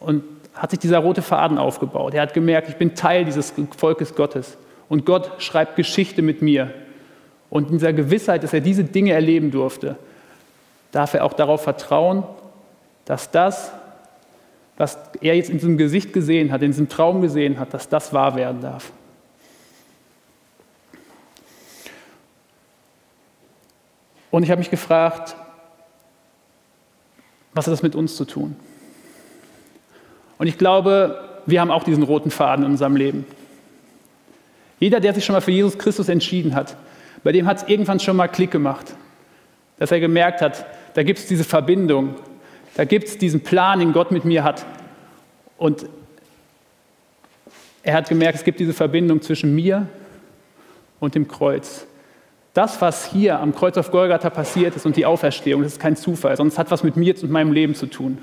und 0.00 0.24
hat 0.56 0.70
sich 0.70 0.78
dieser 0.78 0.98
rote 0.98 1.22
Faden 1.22 1.58
aufgebaut. 1.58 2.14
Er 2.14 2.22
hat 2.22 2.34
gemerkt, 2.34 2.68
ich 2.68 2.76
bin 2.76 2.94
Teil 2.94 3.24
dieses 3.24 3.52
Volkes 3.76 4.14
Gottes. 4.14 4.56
Und 4.88 5.04
Gott 5.04 5.42
schreibt 5.42 5.76
Geschichte 5.76 6.22
mit 6.22 6.42
mir. 6.42 6.72
Und 7.50 7.66
in 7.66 7.72
dieser 7.74 7.92
Gewissheit, 7.92 8.42
dass 8.42 8.52
er 8.52 8.60
diese 8.60 8.84
Dinge 8.84 9.12
erleben 9.12 9.50
durfte, 9.50 9.96
darf 10.92 11.14
er 11.14 11.24
auch 11.24 11.34
darauf 11.34 11.62
vertrauen, 11.62 12.24
dass 13.04 13.30
das, 13.30 13.70
was 14.76 14.98
er 15.20 15.36
jetzt 15.36 15.50
in 15.50 15.58
diesem 15.58 15.76
Gesicht 15.76 16.12
gesehen 16.12 16.50
hat, 16.52 16.62
in 16.62 16.70
diesem 16.70 16.88
Traum 16.88 17.20
gesehen 17.20 17.58
hat, 17.60 17.74
dass 17.74 17.88
das 17.88 18.12
wahr 18.12 18.34
werden 18.34 18.60
darf. 18.62 18.92
Und 24.30 24.42
ich 24.42 24.50
habe 24.50 24.58
mich 24.58 24.70
gefragt, 24.70 25.36
was 27.54 27.66
hat 27.66 27.72
das 27.72 27.82
mit 27.82 27.94
uns 27.94 28.16
zu 28.16 28.24
tun? 28.24 28.56
Und 30.38 30.46
ich 30.46 30.58
glaube, 30.58 31.22
wir 31.46 31.60
haben 31.60 31.70
auch 31.70 31.84
diesen 31.84 32.02
roten 32.02 32.30
Faden 32.30 32.64
in 32.64 32.72
unserem 32.72 32.96
Leben. 32.96 33.24
Jeder, 34.78 35.00
der 35.00 35.14
sich 35.14 35.24
schon 35.24 35.34
mal 35.34 35.40
für 35.40 35.52
Jesus 35.52 35.78
Christus 35.78 36.08
entschieden 36.08 36.54
hat, 36.54 36.76
bei 37.24 37.32
dem 37.32 37.46
hat 37.46 37.58
es 37.58 37.68
irgendwann 37.68 37.98
schon 37.98 38.16
mal 38.16 38.28
Klick 38.28 38.50
gemacht, 38.50 38.94
dass 39.78 39.90
er 39.90 40.00
gemerkt 40.00 40.40
hat, 40.42 40.66
da 40.94 41.02
gibt 41.02 41.18
es 41.18 41.26
diese 41.26 41.44
Verbindung, 41.44 42.14
da 42.74 42.84
gibt 42.84 43.08
es 43.08 43.18
diesen 43.18 43.40
Plan, 43.40 43.80
den 43.80 43.92
Gott 43.92 44.10
mit 44.10 44.24
mir 44.24 44.44
hat. 44.44 44.66
Und 45.56 45.86
er 47.82 47.94
hat 47.94 48.08
gemerkt, 48.08 48.38
es 48.38 48.44
gibt 48.44 48.60
diese 48.60 48.74
Verbindung 48.74 49.22
zwischen 49.22 49.54
mir 49.54 49.86
und 51.00 51.14
dem 51.14 51.28
Kreuz. 51.28 51.86
Das, 52.52 52.80
was 52.80 53.10
hier 53.10 53.38
am 53.40 53.54
Kreuz 53.54 53.76
auf 53.76 53.90
Golgatha 53.90 54.30
passiert 54.30 54.76
ist 54.76 54.86
und 54.86 54.96
die 54.96 55.06
Auferstehung, 55.06 55.62
das 55.62 55.72
ist 55.72 55.80
kein 55.80 55.96
Zufall, 55.96 56.36
sondern 56.36 56.52
es 56.52 56.58
hat 56.58 56.70
was 56.70 56.82
mit 56.82 56.96
mir 56.96 57.14
und 57.22 57.30
meinem 57.30 57.52
Leben 57.52 57.74
zu 57.74 57.86
tun. 57.86 58.18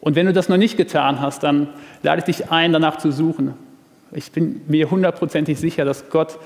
Und 0.00 0.16
wenn 0.16 0.26
du 0.26 0.32
das 0.32 0.48
noch 0.48 0.56
nicht 0.56 0.76
getan 0.76 1.20
hast, 1.20 1.42
dann 1.42 1.68
lade 2.02 2.20
ich 2.20 2.36
dich 2.36 2.50
ein, 2.50 2.72
danach 2.72 2.96
zu 2.96 3.12
suchen. 3.12 3.54
Ich 4.12 4.32
bin 4.32 4.62
mir 4.66 4.90
hundertprozentig 4.90 5.58
sicher, 5.58 5.84
dass 5.84 6.08
Gott 6.10 6.38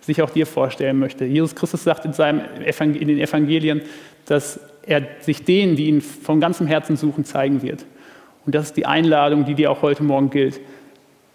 sich 0.00 0.20
auch 0.22 0.30
dir 0.30 0.46
vorstellen 0.46 0.98
möchte. 0.98 1.24
Jesus 1.24 1.54
Christus 1.54 1.84
sagt 1.84 2.04
in, 2.04 2.12
seinem 2.12 2.40
in 2.40 3.08
den 3.08 3.18
Evangelien, 3.18 3.82
dass 4.26 4.60
er 4.82 5.02
sich 5.20 5.44
denen, 5.44 5.76
die 5.76 5.86
ihn 5.86 6.00
von 6.00 6.40
ganzem 6.40 6.66
Herzen 6.66 6.96
suchen, 6.96 7.24
zeigen 7.24 7.62
wird. 7.62 7.84
Und 8.46 8.54
das 8.54 8.66
ist 8.66 8.76
die 8.76 8.86
Einladung, 8.86 9.44
die 9.44 9.54
dir 9.54 9.70
auch 9.70 9.82
heute 9.82 10.02
Morgen 10.02 10.30
gilt. 10.30 10.60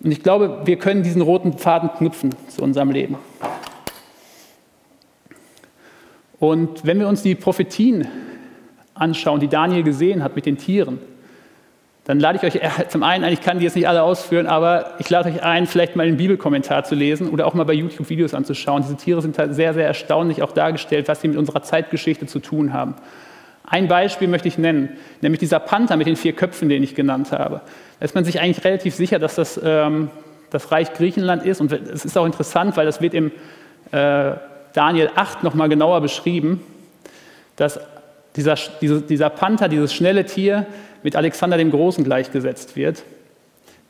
Und 0.01 0.11
ich 0.11 0.21
glaube, 0.21 0.61
wir 0.65 0.77
können 0.77 1.03
diesen 1.03 1.21
roten 1.21 1.57
Faden 1.57 1.89
knüpfen 1.97 2.31
zu 2.49 2.61
unserem 2.61 2.91
Leben. 2.91 3.17
Und 6.39 6.85
wenn 6.85 6.99
wir 6.99 7.07
uns 7.07 7.21
die 7.21 7.35
Prophetien 7.35 8.07
anschauen, 8.95 9.39
die 9.39 9.47
Daniel 9.47 9.83
gesehen 9.83 10.23
hat 10.23 10.35
mit 10.35 10.45
den 10.45 10.57
Tieren, 10.57 10.99
dann 12.05 12.19
lade 12.19 12.39
ich 12.41 12.43
euch 12.43 12.87
zum 12.89 13.03
einen 13.03 13.23
ein, 13.23 13.33
ich 13.33 13.41
kann 13.41 13.59
die 13.59 13.65
jetzt 13.65 13.75
nicht 13.75 13.87
alle 13.87 14.03
ausführen, 14.03 14.47
aber 14.47 14.95
ich 14.99 15.09
lade 15.09 15.29
euch 15.29 15.41
ein, 15.41 15.67
vielleicht 15.67 15.95
mal 15.95 16.05
einen 16.05 16.17
Bibelkommentar 16.17 16.83
zu 16.83 16.95
lesen 16.95 17.29
oder 17.29 17.47
auch 17.47 17.53
mal 17.53 17.63
bei 17.63 17.73
YouTube 17.73 18.09
Videos 18.09 18.33
anzuschauen. 18.33 18.83
Diese 18.83 18.97
Tiere 18.97 19.21
sind 19.21 19.37
halt 19.37 19.55
sehr, 19.55 19.73
sehr 19.73 19.87
erstaunlich 19.87 20.41
auch 20.41 20.51
dargestellt, 20.51 21.07
was 21.07 21.21
sie 21.21 21.29
mit 21.29 21.37
unserer 21.37 21.63
Zeitgeschichte 21.63 22.25
zu 22.25 22.39
tun 22.39 22.73
haben. 22.73 22.95
Ein 23.65 23.87
Beispiel 23.87 24.27
möchte 24.27 24.49
ich 24.49 24.57
nennen, 24.57 24.97
nämlich 25.21 25.39
dieser 25.39 25.59
Panther 25.59 25.95
mit 25.95 26.07
den 26.07 26.17
vier 26.17 26.33
Köpfen, 26.33 26.67
den 26.67 26.83
ich 26.83 26.95
genannt 26.95 27.31
habe. 27.31 27.61
Da 27.99 28.05
ist 28.05 28.15
man 28.15 28.25
sich 28.25 28.41
eigentlich 28.41 28.65
relativ 28.65 28.93
sicher, 28.93 29.19
dass 29.19 29.35
das 29.35 29.59
ähm, 29.63 30.09
das 30.53 30.71
Reich 30.71 30.93
Griechenland 30.93 31.43
ist. 31.43 31.59
Und 31.59 31.71
es 31.71 32.05
ist 32.05 32.17
auch 32.17 32.25
interessant, 32.25 32.77
weil 32.77 32.85
das 32.85 33.01
wird 33.01 33.13
im 33.13 33.31
äh, 33.91 34.33
Daniel 34.73 35.09
8 35.15 35.43
nochmal 35.43 35.67
genauer 35.67 36.01
beschrieben, 36.01 36.61
dass 37.55 37.79
dieser, 38.35 38.55
dieser 38.81 39.29
Panther, 39.29 39.67
dieses 39.67 39.93
schnelle 39.93 40.25
Tier, 40.25 40.65
mit 41.03 41.15
Alexander 41.15 41.57
dem 41.57 41.71
Großen 41.71 42.03
gleichgesetzt 42.03 42.75
wird, 42.75 43.03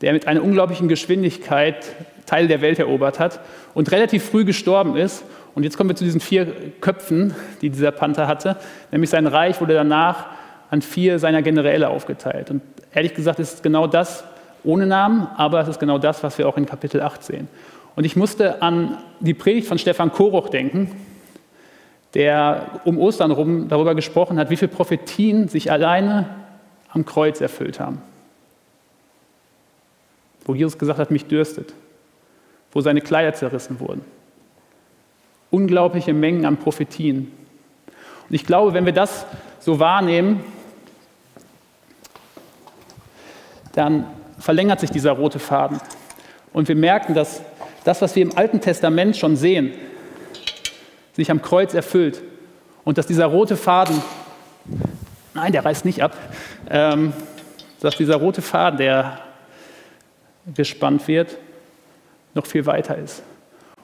der 0.02 0.14
mit 0.14 0.28
einer 0.28 0.44
unglaublichen 0.44 0.88
Geschwindigkeit 0.88 1.86
Teile 2.26 2.48
der 2.48 2.62
Welt 2.62 2.80
erobert 2.80 3.20
hat 3.20 3.40
und 3.74 3.92
relativ 3.92 4.24
früh 4.24 4.46
gestorben 4.46 4.96
ist. 4.96 5.24
Und 5.56 5.64
jetzt 5.64 5.78
kommen 5.78 5.90
wir 5.90 5.96
zu 5.96 6.04
diesen 6.04 6.22
vier 6.22 6.48
Köpfen, 6.82 7.36
die 7.62 7.70
dieser 7.70 7.92
Panther 7.92 8.28
hatte. 8.28 8.58
Nämlich 8.92 9.10
sein 9.10 9.28
Reich 9.28 9.62
wurde 9.62 9.74
danach 9.74 10.28
an 10.70 10.82
vier 10.82 11.20
seiner 11.20 11.42
Generäle 11.42 11.90
aufgeteilt. 11.90 12.50
Und 12.50 12.62
ehrlich 12.94 13.14
gesagt 13.14 13.40
ist 13.40 13.56
es 13.56 13.62
genau 13.62 13.88
das, 13.88 14.24
ohne 14.64 14.88
Namen, 14.88 15.28
aber 15.36 15.62
es 15.62 15.68
ist 15.68 15.80
genau 15.80 15.98
das, 15.98 16.24
was 16.24 16.38
wir 16.38 16.48
auch 16.48 16.58
in 16.58 16.66
Kapitel 16.66 17.02
8 17.02 17.24
sehen. 17.24 17.48
Und 17.96 18.06
ich 18.06 18.16
musste 18.16 18.62
an 18.62 18.98
die 19.20 19.34
Predigt 19.34 19.68
von 19.68 19.78
Stefan 19.78 20.12
Koroch 20.12 20.50
denken, 20.50 20.92
der 22.14 22.82
um 22.86 22.98
Ostern 22.98 23.32
rum 23.32 23.68
darüber 23.68 23.94
gesprochen 23.94 24.40
hat, 24.40 24.50
wie 24.50 24.58
viele 24.58 24.72
Prophetien 24.72 25.48
sich 25.48 25.72
alleine 25.72 26.28
am 26.94 27.06
Kreuz 27.06 27.42
erfüllt 27.42 27.80
haben. 27.80 28.02
Wo 30.46 30.54
Jesus 30.54 30.78
gesagt 30.78 31.00
hat, 31.00 31.12
mich 31.12 31.26
dürstet. 31.26 31.74
Wo 32.72 32.82
seine 32.82 33.02
Kleider 33.02 33.34
zerrissen 33.34 33.80
wurden. 33.80 34.02
Unglaubliche 35.52 36.14
Mengen 36.14 36.46
an 36.46 36.58
Prophetien. 36.58 37.32
Und 38.30 38.36
ich 38.36 38.46
glaube, 38.46 38.74
wenn 38.74 38.86
wir 38.86 38.94
das 38.94 39.26
so 39.60 39.80
wahrnehmen, 39.80 40.44
dann 43.74 44.06
verlängert 44.40 44.80
sich 44.80 44.92
dieser 44.92 45.12
rote 45.12 45.40
Faden. 45.40 45.80
Und 46.52 46.68
wir 46.68 46.76
merken, 46.76 47.14
dass 47.14 47.42
das, 47.84 48.02
was 48.02 48.16
wir 48.16 48.24
im 48.24 48.38
Alten 48.38 48.62
Testament 48.62 49.18
schon 49.18 49.36
sehen, 49.36 49.74
sich 51.14 51.32
am 51.32 51.42
Kreuz 51.42 51.74
erfüllt. 51.74 52.22
Und 52.84 52.98
dass 52.98 53.08
dieser 53.08 53.26
rote 53.26 53.56
Faden 53.56 54.02
Nein, 55.34 55.52
der 55.52 55.66
reißt 55.66 55.86
nicht 55.86 56.02
ab. 56.04 56.16
Ähm, 56.74 57.14
dass 57.82 57.98
dieser 57.98 58.16
rote 58.16 58.42
Faden, 58.42 58.80
der 58.80 59.20
gespannt 60.56 61.08
wird, 61.08 61.38
noch 62.34 62.48
viel 62.48 62.66
weiter 62.66 62.98
ist. 62.98 63.22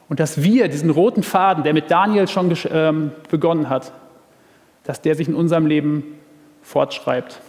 Und 0.08 0.20
dass 0.20 0.42
wir 0.42 0.68
diesen 0.70 0.90
roten 0.90 1.22
Faden, 1.22 1.64
der 1.64 1.74
mit 1.74 1.92
Daniel 1.92 2.28
schon 2.28 2.52
ähm, 2.72 3.12
begonnen 3.30 3.70
hat, 3.70 3.92
dass 4.86 5.02
der 5.02 5.14
sich 5.14 5.28
in 5.28 5.36
unserem 5.36 5.68
Leben 5.68 6.20
fortschreibt. 6.64 7.40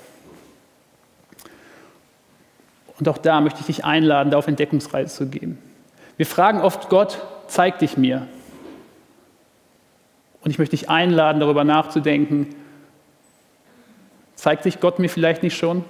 Und 2.99 3.09
auch 3.09 3.17
da 3.17 3.41
möchte 3.41 3.61
ich 3.61 3.67
dich 3.67 3.85
einladen, 3.87 4.31
da 4.31 4.37
auf 4.37 4.47
Entdeckungsreise 4.47 5.15
zu 5.15 5.27
gehen. 5.27 5.57
Wir 6.19 6.27
fragen 6.27 6.61
oft 6.61 6.91
Gott, 6.91 7.19
zeig 7.47 7.79
dich 7.79 7.97
mir. 7.97 8.27
Und 10.43 10.51
ich 10.51 10.59
möchte 10.59 10.77
dich 10.77 10.91
einladen, 10.91 11.41
darüber 11.41 11.65
nachzudenken, 11.65 12.55
zeigt 14.41 14.63
sich 14.63 14.81
Gott 14.81 14.99
mir 14.99 15.11
vielleicht 15.11 15.43
nicht 15.43 15.55
schon? 15.55 15.85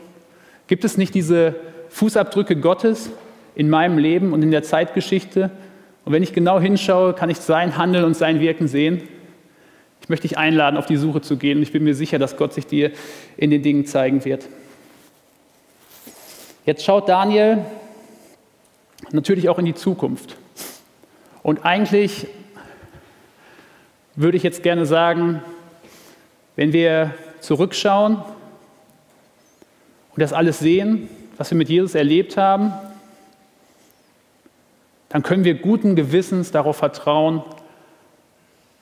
Gibt 0.67 0.85
es 0.85 0.99
nicht 0.99 1.15
diese 1.15 1.55
Fußabdrücke 1.91 2.57
Gottes 2.57 3.11
in 3.55 3.71
meinem 3.71 3.97
Leben 3.97 4.33
und 4.33 4.43
in 4.43 4.51
der 4.51 4.65
Zeitgeschichte? 4.65 5.53
Und 6.05 6.13
wenn 6.13 6.25
ich 6.25 6.33
genau 6.33 6.59
hinschaue, 6.59 7.13
kann 7.13 7.31
ich 7.31 7.37
sein 7.37 7.77
Handeln 7.77 8.05
und 8.05 8.15
sein 8.15 8.41
Wirken 8.41 8.67
sehen. 8.67 9.03
Ich 10.03 10.09
möchte 10.09 10.27
dich 10.27 10.37
einladen, 10.37 10.77
auf 10.77 10.87
die 10.87 10.97
Suche 10.97 11.21
zu 11.21 11.37
gehen 11.37 11.59
und 11.59 11.63
ich 11.63 11.71
bin 11.71 11.85
mir 11.85 11.95
sicher, 11.95 12.19
dass 12.19 12.37
Gott 12.37 12.53
sich 12.53 12.67
dir 12.67 12.91
in 13.37 13.51
den 13.51 13.63
Dingen 13.63 13.87
zeigen 13.87 14.25
wird. 14.25 14.49
Jetzt 16.67 16.85
schaut 16.85 17.09
Daniel 17.09 17.59
natürlich 19.13 19.49
auch 19.49 19.61
in 19.61 19.65
die 19.65 19.75
Zukunft. 19.75 20.37
Und 21.45 21.65
eigentlich 21.65 22.27
würde 24.17 24.37
ich 24.37 24.43
jetzt 24.43 24.65
gerne 24.65 24.87
sagen, 24.87 25.41
wenn 26.57 26.73
wir 26.73 27.15
zurückschauen 27.41 28.25
und 30.21 30.25
das 30.25 30.35
alles 30.35 30.59
sehen, 30.59 31.09
was 31.39 31.51
wir 31.51 31.57
mit 31.57 31.71
Jesus 31.71 31.95
erlebt 31.95 32.37
haben, 32.37 32.75
dann 35.09 35.23
können 35.23 35.45
wir 35.45 35.55
guten 35.55 35.97
Gewissens 35.97 36.51
darauf 36.51 36.77
vertrauen, 36.77 37.43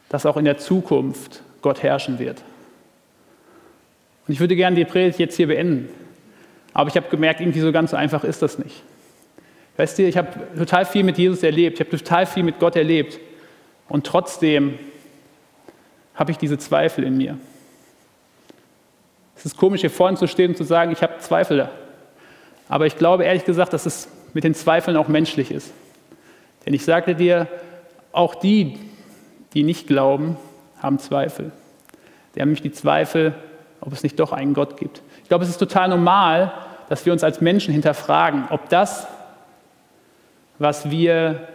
dass 0.09 0.27
auch 0.27 0.37
in 0.37 0.45
der 0.45 0.59
Zukunft 0.59 1.43
Gott 1.63 1.85
herrschen 1.85 2.19
wird. 2.19 2.43
Und 4.27 4.35
ich 4.35 4.41
würde 4.41 4.57
gerne 4.57 4.75
die 4.75 4.85
Predigt 4.85 5.21
jetzt 5.21 5.37
hier 5.37 5.47
beenden. 5.47 5.89
Aber 6.73 6.91
ich 6.91 6.97
habe 6.97 7.09
gemerkt, 7.09 7.41
irgendwie 7.41 7.61
so 7.61 7.71
ganz 7.71 7.93
so 7.93 7.97
einfach 7.97 8.25
ist 8.25 8.43
das 8.43 8.59
nicht. 8.59 8.83
Weißt 9.77 9.97
du, 9.97 10.09
ich 10.09 10.17
habe 10.17 10.31
total 10.57 10.87
viel 10.87 11.05
mit 11.05 11.19
Jesus 11.19 11.45
erlebt, 11.45 11.75
ich 11.79 11.87
habe 11.87 11.97
total 11.97 12.27
viel 12.27 12.43
mit 12.43 12.59
Gott 12.59 12.75
erlebt. 12.75 13.21
Und 13.89 14.05
trotzdem 14.05 14.77
habe 16.17 16.33
ich 16.33 16.39
diese 16.39 16.59
Zweifel 16.59 17.05
in 17.05 17.17
mir. 17.17 17.39
Es 19.39 19.47
ist 19.47 19.57
komisch, 19.57 19.83
hier 19.83 19.91
vorne 19.91 20.17
zu 20.17 20.27
stehen 20.27 20.51
und 20.51 20.57
zu 20.57 20.65
sagen, 20.65 20.91
ich 20.91 21.01
habe 21.01 21.19
Zweifel. 21.21 21.69
Aber 22.69 22.87
ich 22.87 22.97
glaube 22.97 23.25
ehrlich 23.25 23.45
gesagt, 23.45 23.73
dass 23.73 23.87
es 23.87 24.09
mit 24.35 24.43
den 24.43 24.55
Zweifeln 24.55 24.97
auch 24.97 25.07
menschlich 25.07 25.53
ist. 25.53 25.73
Denn 26.67 26.75
ich 26.75 26.85
sagte 26.85 27.15
dir, 27.15 27.47
auch 28.11 28.35
die, 28.35 28.79
die 29.55 29.63
nicht 29.63 29.87
glauben, 29.87 30.37
haben 30.83 30.99
Zweifel. 30.99 31.53
Die 32.35 32.41
haben 32.41 32.49
nämlich 32.49 32.63
die 32.63 32.73
Zweifel, 32.73 33.33
ob 33.81 33.93
es 33.93 34.03
nicht 34.03 34.19
doch 34.19 34.33
einen 34.33 34.55
Gott 34.55 34.77
gibt. 34.77 35.03
Ich 35.23 35.29
glaube, 35.29 35.45
es 35.45 35.51
ist 35.51 35.59
total 35.59 35.89
normal, 35.89 36.53
dass 36.89 37.07
wir 37.07 37.13
uns 37.13 37.23
als 37.23 37.41
Menschen 37.41 37.73
hinterfragen, 37.73 38.47
ob 38.51 38.69
das, 38.69 39.07
was 40.59 40.91
wir 40.91 41.47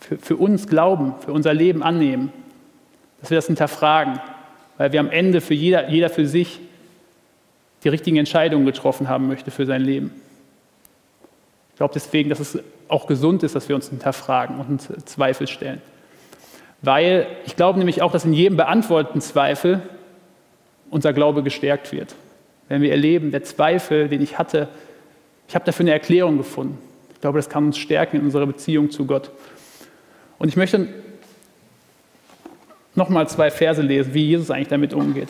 für, 0.00 0.18
für 0.18 0.36
uns 0.36 0.66
glauben, 0.66 1.14
für 1.24 1.32
unser 1.32 1.54
Leben 1.54 1.84
annehmen, 1.84 2.32
dass 3.20 3.30
wir 3.30 3.36
das 3.36 3.46
hinterfragen, 3.46 4.18
weil 4.78 4.92
wir 4.92 5.00
am 5.00 5.10
Ende 5.10 5.40
für 5.40 5.54
jeder, 5.54 5.88
jeder 5.88 6.10
für 6.10 6.26
sich 6.26 6.60
die 7.84 7.88
richtigen 7.88 8.16
Entscheidungen 8.16 8.66
getroffen 8.66 9.08
haben 9.08 9.28
möchte 9.28 9.50
für 9.50 9.66
sein 9.66 9.82
Leben. 9.82 10.12
Ich 11.70 11.76
glaube 11.76 11.94
deswegen, 11.94 12.30
dass 12.30 12.40
es 12.40 12.58
auch 12.88 13.06
gesund 13.06 13.42
ist, 13.42 13.54
dass 13.54 13.68
wir 13.68 13.74
uns 13.74 13.88
hinterfragen 13.88 14.58
und 14.58 14.68
uns 14.68 15.04
Zweifel 15.06 15.46
stellen. 15.46 15.80
Weil 16.82 17.26
ich 17.46 17.56
glaube 17.56 17.78
nämlich 17.78 18.02
auch, 18.02 18.12
dass 18.12 18.24
in 18.24 18.32
jedem 18.32 18.56
beantworteten 18.56 19.20
Zweifel 19.20 19.80
unser 20.90 21.12
Glaube 21.12 21.42
gestärkt 21.42 21.92
wird. 21.92 22.14
Wenn 22.68 22.82
wir 22.82 22.90
erleben, 22.90 23.30
der 23.30 23.42
Zweifel, 23.42 24.08
den 24.08 24.20
ich 24.20 24.38
hatte, 24.38 24.68
ich 25.48 25.54
habe 25.54 25.64
dafür 25.64 25.84
eine 25.84 25.92
Erklärung 25.92 26.38
gefunden. 26.38 26.78
Ich 27.14 27.20
glaube, 27.20 27.38
das 27.38 27.48
kann 27.48 27.66
uns 27.66 27.78
stärken 27.78 28.16
in 28.16 28.24
unserer 28.24 28.46
Beziehung 28.46 28.90
zu 28.90 29.06
Gott. 29.06 29.30
Und 30.38 30.48
ich 30.48 30.56
möchte 30.56 30.88
nochmal 32.94 33.28
zwei 33.28 33.50
Verse 33.50 33.80
lesen, 33.80 34.14
wie 34.14 34.26
Jesus 34.26 34.50
eigentlich 34.50 34.68
damit 34.68 34.94
umgeht. 34.94 35.28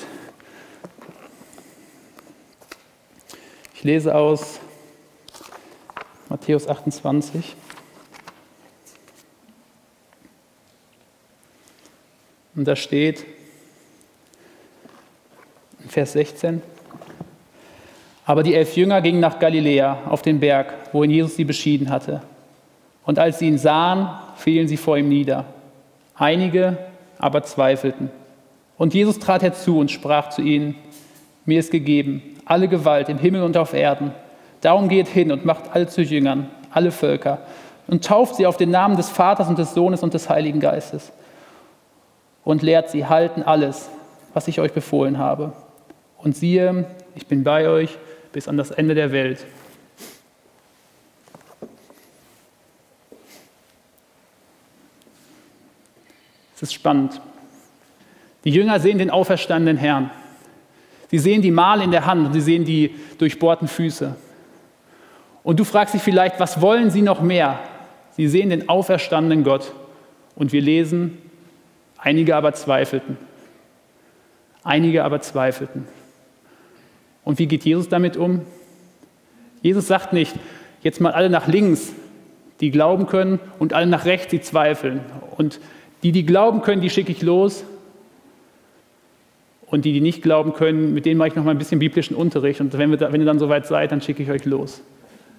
Ich 3.75 3.85
lese 3.85 4.15
aus 4.15 4.61
Matthäus 6.29 6.69
28. 6.69 7.57
Und 12.55 12.69
da 12.69 12.77
steht 12.77 13.25
in 15.83 15.89
Vers 15.89 16.13
16, 16.13 16.63
aber 18.25 18.43
die 18.43 18.55
elf 18.55 18.77
Jünger 18.77 19.01
gingen 19.01 19.21
nach 19.21 19.39
Galiläa 19.39 20.03
auf 20.07 20.23
den 20.23 20.39
Berg, 20.39 20.73
wohin 20.93 21.11
Jesus 21.11 21.35
sie 21.35 21.45
beschieden 21.45 21.91
hatte. 21.91 22.23
Und 23.05 23.19
als 23.19 23.39
sie 23.41 23.49
ihn 23.49 23.59
sahen, 23.59 24.09
fielen 24.37 24.69
sie 24.69 24.77
vor 24.77 24.97
ihm 24.97 25.09
nieder. 25.09 25.47
Einige 26.15 26.79
aber 27.23 27.43
zweifelten. 27.43 28.11
Und 28.77 28.93
Jesus 28.93 29.19
trat 29.19 29.43
herzu 29.43 29.79
und 29.79 29.91
sprach 29.91 30.29
zu 30.29 30.43
ihnen, 30.43 30.75
mir 31.47 31.61
ist 31.61 31.71
gegeben 31.71 32.23
alle 32.45 32.69
Gewalt 32.69 33.09
im 33.09 33.19
Himmel 33.19 33.43
und 33.43 33.57
auf 33.57 33.73
Erden. 33.73 34.13
Darum 34.61 34.89
geht 34.89 35.09
hin 35.09 35.33
und 35.33 35.45
macht 35.45 35.73
alle 35.73 35.87
zu 35.87 36.03
Jüngern, 36.03 36.51
alle 36.71 36.91
Völker, 36.91 37.39
und 37.87 38.05
tauft 38.05 38.37
sie 38.37 38.47
auf 38.47 38.57
den 38.57 38.71
Namen 38.71 38.97
des 38.97 39.09
Vaters 39.09 39.49
und 39.49 39.59
des 39.59 39.75
Sohnes 39.75 40.03
und 40.03 40.15
des 40.15 40.29
Heiligen 40.29 40.61
Geistes 40.61 41.13
und 42.45 42.63
lehrt 42.63 42.91
sie 42.91 43.07
halten 43.07 43.43
alles, 43.43 43.89
was 44.35 44.49
ich 44.49 44.61
euch 44.61 44.73
befohlen 44.73 45.19
habe. 45.19 45.53
Und 46.19 46.37
siehe, 46.37 46.85
ich 47.15 47.27
bin 47.27 47.45
bei 47.45 47.69
euch 47.69 47.99
bis 48.33 48.49
an 48.49 48.57
das 48.57 48.71
Ende 48.71 48.95
der 48.95 49.13
Welt. 49.13 49.45
Es 56.63 56.69
ist 56.69 56.75
spannend. 56.75 57.21
Die 58.45 58.51
Jünger 58.51 58.79
sehen 58.79 58.99
den 58.99 59.11
auferstandenen 59.11 59.77
Herrn. 59.77 60.13
Sie 61.11 61.19
sehen 61.19 61.43
die 61.43 61.51
Male 61.51 61.83
in 61.83 61.91
der 61.91 62.07
Hand 62.07 62.25
und 62.25 62.33
sie 62.35 62.41
sehen 62.41 62.65
die 62.65 62.95
durchbohrten 63.19 63.67
Füße. 63.67 64.15
Und 65.43 65.59
du 65.59 65.65
fragst 65.65 65.93
dich 65.93 66.03
vielleicht, 66.03 66.39
was 66.39 66.61
wollen 66.61 66.91
sie 66.91 67.03
noch 67.03 67.21
mehr? 67.21 67.59
Sie 68.13 68.29
sehen 68.29 68.51
den 68.51 68.69
auferstandenen 68.69 69.43
Gott. 69.43 69.73
Und 70.37 70.53
wir 70.53 70.61
lesen, 70.61 71.19
einige 71.99 72.37
aber 72.37 72.53
zweifelten. 72.53 73.19
Einige 74.63 75.03
aber 75.03 75.21
zweifelten. 75.21 75.89
Und 77.25 77.41
wie 77.41 77.47
geht 77.47 77.65
Jesus 77.65 77.89
damit 77.89 78.17
um? 78.17 78.43
Jesus 79.63 79.89
sagt 79.89 80.13
nicht, 80.13 80.37
jetzt 80.83 81.01
mal 81.01 81.13
alle 81.13 81.29
nach 81.29 81.49
links, 81.49 81.93
die 82.61 82.71
glauben 82.71 83.09
können, 83.09 83.41
und 83.59 83.73
alle 83.73 83.87
nach 83.87 84.05
rechts, 84.05 84.29
die 84.29 84.41
zweifeln. 84.41 85.01
Und 85.37 85.59
die, 86.03 86.13
die 86.13 86.27
glauben 86.27 86.63
können, 86.63 86.81
die 86.81 86.91
schicke 86.91 87.13
ich 87.13 87.23
los. 87.23 87.65
Und 89.67 89.87
die, 89.87 89.93
die 89.93 90.01
nicht 90.03 90.23
glauben 90.23 90.53
können, 90.53 90.93
mit 90.93 91.07
denen 91.07 91.17
mache 91.17 91.29
ich 91.29 91.35
noch 91.35 91.45
mal 91.45 91.53
ein 91.53 91.59
bisschen 91.59 91.79
biblischen 91.79 92.15
Unterricht. 92.15 92.61
Und 92.61 92.77
wenn, 92.77 92.91
wir 92.91 92.99
da, 92.99 93.13
wenn 93.13 93.23
ihr 93.23 93.27
dann 93.27 93.39
soweit 93.39 93.67
seid, 93.67 93.91
dann 93.91 94.03
schicke 94.03 94.23
ich 94.23 94.31
euch 94.31 94.45
los. 94.45 94.83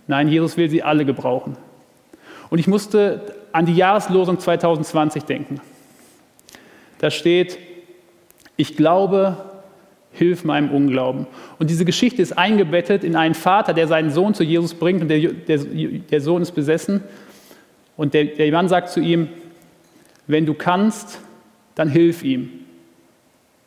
Nein, 0.07 0.27
Jesus 0.27 0.57
will 0.57 0.69
sie 0.69 0.81
alle 0.81 1.05
gebrauchen. 1.05 1.55
Und 2.49 2.59
ich 2.59 2.67
musste 2.67 3.35
an 3.51 3.65
die 3.65 3.75
Jahreslosung 3.75 4.39
2020 4.39 5.23
denken. 5.23 5.61
Da 6.97 7.11
steht, 7.11 7.59
ich 8.57 8.75
glaube, 8.75 9.37
hilf 10.11 10.43
meinem 10.43 10.71
Unglauben. 10.71 11.27
Und 11.59 11.69
diese 11.69 11.85
Geschichte 11.85 12.21
ist 12.21 12.37
eingebettet 12.37 13.03
in 13.03 13.15
einen 13.15 13.35
Vater, 13.35 13.73
der 13.73 13.87
seinen 13.87 14.11
Sohn 14.11 14.33
zu 14.33 14.43
Jesus 14.43 14.73
bringt 14.73 15.01
und 15.01 15.09
der, 15.09 15.19
der, 15.19 15.57
der 15.57 16.21
Sohn 16.21 16.41
ist 16.41 16.51
besessen. 16.51 17.03
Und 17.97 18.13
der, 18.13 18.25
der 18.25 18.51
Mann 18.51 18.69
sagt 18.69 18.89
zu 18.89 18.99
ihm, 18.99 19.29
wenn 20.27 20.45
du 20.45 20.53
kannst, 20.53 21.19
dann 21.75 21.89
hilf 21.89 22.23
ihm. 22.23 22.49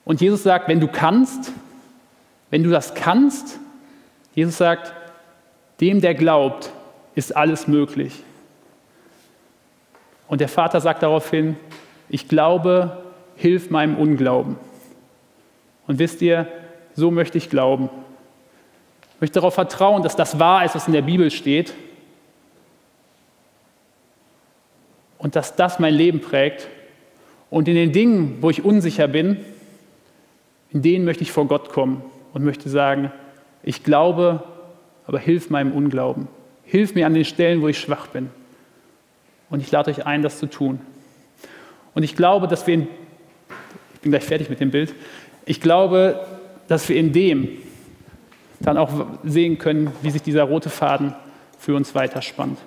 Und 0.04 0.20
Jesus 0.20 0.42
sagt, 0.42 0.68
wenn 0.68 0.80
du 0.80 0.88
kannst, 0.88 1.52
wenn 2.50 2.62
du 2.62 2.70
das 2.70 2.94
kannst, 2.94 3.58
Jesus 4.34 4.56
sagt, 4.56 4.92
dem, 5.80 6.00
der 6.00 6.14
glaubt, 6.14 6.70
ist 7.14 7.36
alles 7.36 7.66
möglich. 7.66 8.22
Und 10.28 10.40
der 10.40 10.48
Vater 10.48 10.80
sagt 10.80 11.02
daraufhin, 11.02 11.56
ich 12.08 12.28
glaube, 12.28 13.02
hilf 13.36 13.70
meinem 13.70 13.96
Unglauben. 13.96 14.56
Und 15.86 15.98
wisst 15.98 16.22
ihr, 16.22 16.48
so 16.94 17.10
möchte 17.10 17.38
ich 17.38 17.50
glauben. 17.50 17.90
Ich 19.14 19.20
möchte 19.20 19.34
darauf 19.34 19.54
vertrauen, 19.54 20.02
dass 20.02 20.16
das 20.16 20.38
wahr 20.38 20.64
ist, 20.64 20.74
was 20.74 20.86
in 20.86 20.92
der 20.92 21.02
Bibel 21.02 21.30
steht. 21.30 21.74
Und 25.26 25.34
dass 25.34 25.56
das 25.56 25.80
mein 25.80 25.92
Leben 25.92 26.20
prägt. 26.20 26.68
Und 27.50 27.66
in 27.66 27.74
den 27.74 27.90
Dingen, 27.90 28.38
wo 28.42 28.48
ich 28.48 28.64
unsicher 28.64 29.08
bin, 29.08 29.38
in 30.70 30.82
denen 30.82 31.04
möchte 31.04 31.24
ich 31.24 31.32
vor 31.32 31.48
Gott 31.48 31.70
kommen 31.70 32.00
und 32.32 32.44
möchte 32.44 32.68
sagen, 32.68 33.10
ich 33.64 33.82
glaube, 33.82 34.44
aber 35.04 35.18
hilf 35.18 35.50
meinem 35.50 35.72
Unglauben. 35.72 36.28
Hilf 36.62 36.94
mir 36.94 37.06
an 37.06 37.14
den 37.14 37.24
Stellen, 37.24 37.60
wo 37.60 37.66
ich 37.66 37.76
schwach 37.76 38.06
bin. 38.06 38.30
Und 39.50 39.58
ich 39.58 39.72
lade 39.72 39.90
euch 39.90 40.06
ein, 40.06 40.22
das 40.22 40.38
zu 40.38 40.46
tun. 40.46 40.78
Und 41.92 42.04
ich 42.04 42.14
glaube, 42.14 42.46
dass 42.46 42.68
wir 42.68 42.74
in, 42.74 42.82
ich 43.94 44.00
bin 44.02 44.12
gleich 44.12 44.22
fertig 44.22 44.48
mit 44.48 44.60
dem 44.60 44.70
Bild, 44.70 44.94
ich 45.44 45.60
glaube, 45.60 46.24
dass 46.68 46.88
wir 46.88 46.94
in 46.94 47.12
dem 47.12 47.48
dann 48.60 48.76
auch 48.76 48.92
sehen 49.24 49.58
können, 49.58 49.90
wie 50.02 50.10
sich 50.12 50.22
dieser 50.22 50.44
rote 50.44 50.70
Faden 50.70 51.16
für 51.58 51.74
uns 51.74 51.96
weiterspannt. 51.96 52.60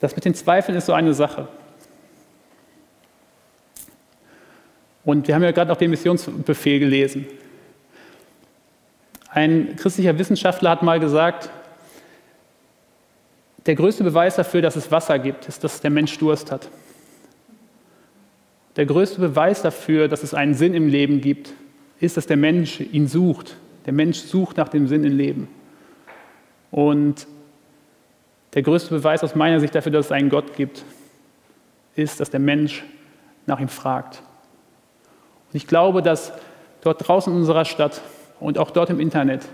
Das 0.00 0.14
mit 0.14 0.24
den 0.24 0.34
Zweifeln 0.34 0.76
ist 0.76 0.86
so 0.86 0.92
eine 0.92 1.14
Sache. 1.14 1.48
Und 5.04 5.26
wir 5.26 5.34
haben 5.34 5.42
ja 5.42 5.52
gerade 5.52 5.72
auch 5.72 5.76
den 5.76 5.90
Missionsbefehl 5.90 6.78
gelesen. 6.78 7.26
Ein 9.30 9.76
christlicher 9.76 10.18
Wissenschaftler 10.18 10.70
hat 10.70 10.82
mal 10.82 11.00
gesagt, 11.00 11.50
der 13.66 13.74
größte 13.74 14.04
Beweis 14.04 14.36
dafür, 14.36 14.62
dass 14.62 14.76
es 14.76 14.90
Wasser 14.90 15.18
gibt, 15.18 15.46
ist, 15.46 15.62
dass 15.62 15.80
der 15.80 15.90
Mensch 15.90 16.16
Durst 16.18 16.50
hat. 16.50 16.68
Der 18.76 18.86
größte 18.86 19.20
Beweis 19.20 19.62
dafür, 19.62 20.08
dass 20.08 20.22
es 20.22 20.34
einen 20.34 20.54
Sinn 20.54 20.74
im 20.74 20.88
Leben 20.88 21.20
gibt, 21.20 21.52
ist, 22.00 22.16
dass 22.16 22.26
der 22.26 22.36
Mensch 22.36 22.80
ihn 22.80 23.08
sucht. 23.08 23.56
Der 23.86 23.92
Mensch 23.92 24.18
sucht 24.18 24.56
nach 24.56 24.68
dem 24.68 24.86
Sinn 24.88 25.04
im 25.04 25.16
Leben. 25.16 25.48
Und 26.70 27.26
der 28.54 28.62
größte 28.62 28.90
Beweis 28.90 29.22
aus 29.22 29.34
meiner 29.34 29.60
Sicht 29.60 29.74
dafür, 29.74 29.92
dass 29.92 30.06
es 30.06 30.12
einen 30.12 30.30
Gott 30.30 30.54
gibt, 30.56 30.84
ist, 31.94 32.20
dass 32.20 32.30
der 32.30 32.40
Mensch 32.40 32.84
nach 33.46 33.60
ihm 33.60 33.68
fragt. 33.68 34.22
Und 35.52 35.56
ich 35.56 35.66
glaube, 35.66 36.02
dass 36.02 36.32
dort 36.82 37.06
draußen 37.06 37.32
in 37.32 37.38
unserer 37.38 37.64
Stadt 37.64 38.00
und 38.40 38.58
auch 38.58 38.70
dort 38.70 38.90
im 38.90 39.00
Internet 39.00 39.46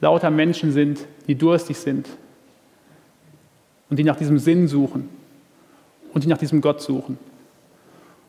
lauter 0.00 0.30
Menschen 0.30 0.72
sind, 0.72 1.00
die 1.26 1.34
durstig 1.34 1.78
sind 1.78 2.08
und 3.90 3.98
die 3.98 4.04
nach 4.04 4.16
diesem 4.16 4.38
Sinn 4.38 4.68
suchen 4.68 5.08
und 6.12 6.24
die 6.24 6.28
nach 6.28 6.38
diesem 6.38 6.60
Gott 6.60 6.80
suchen. 6.80 7.18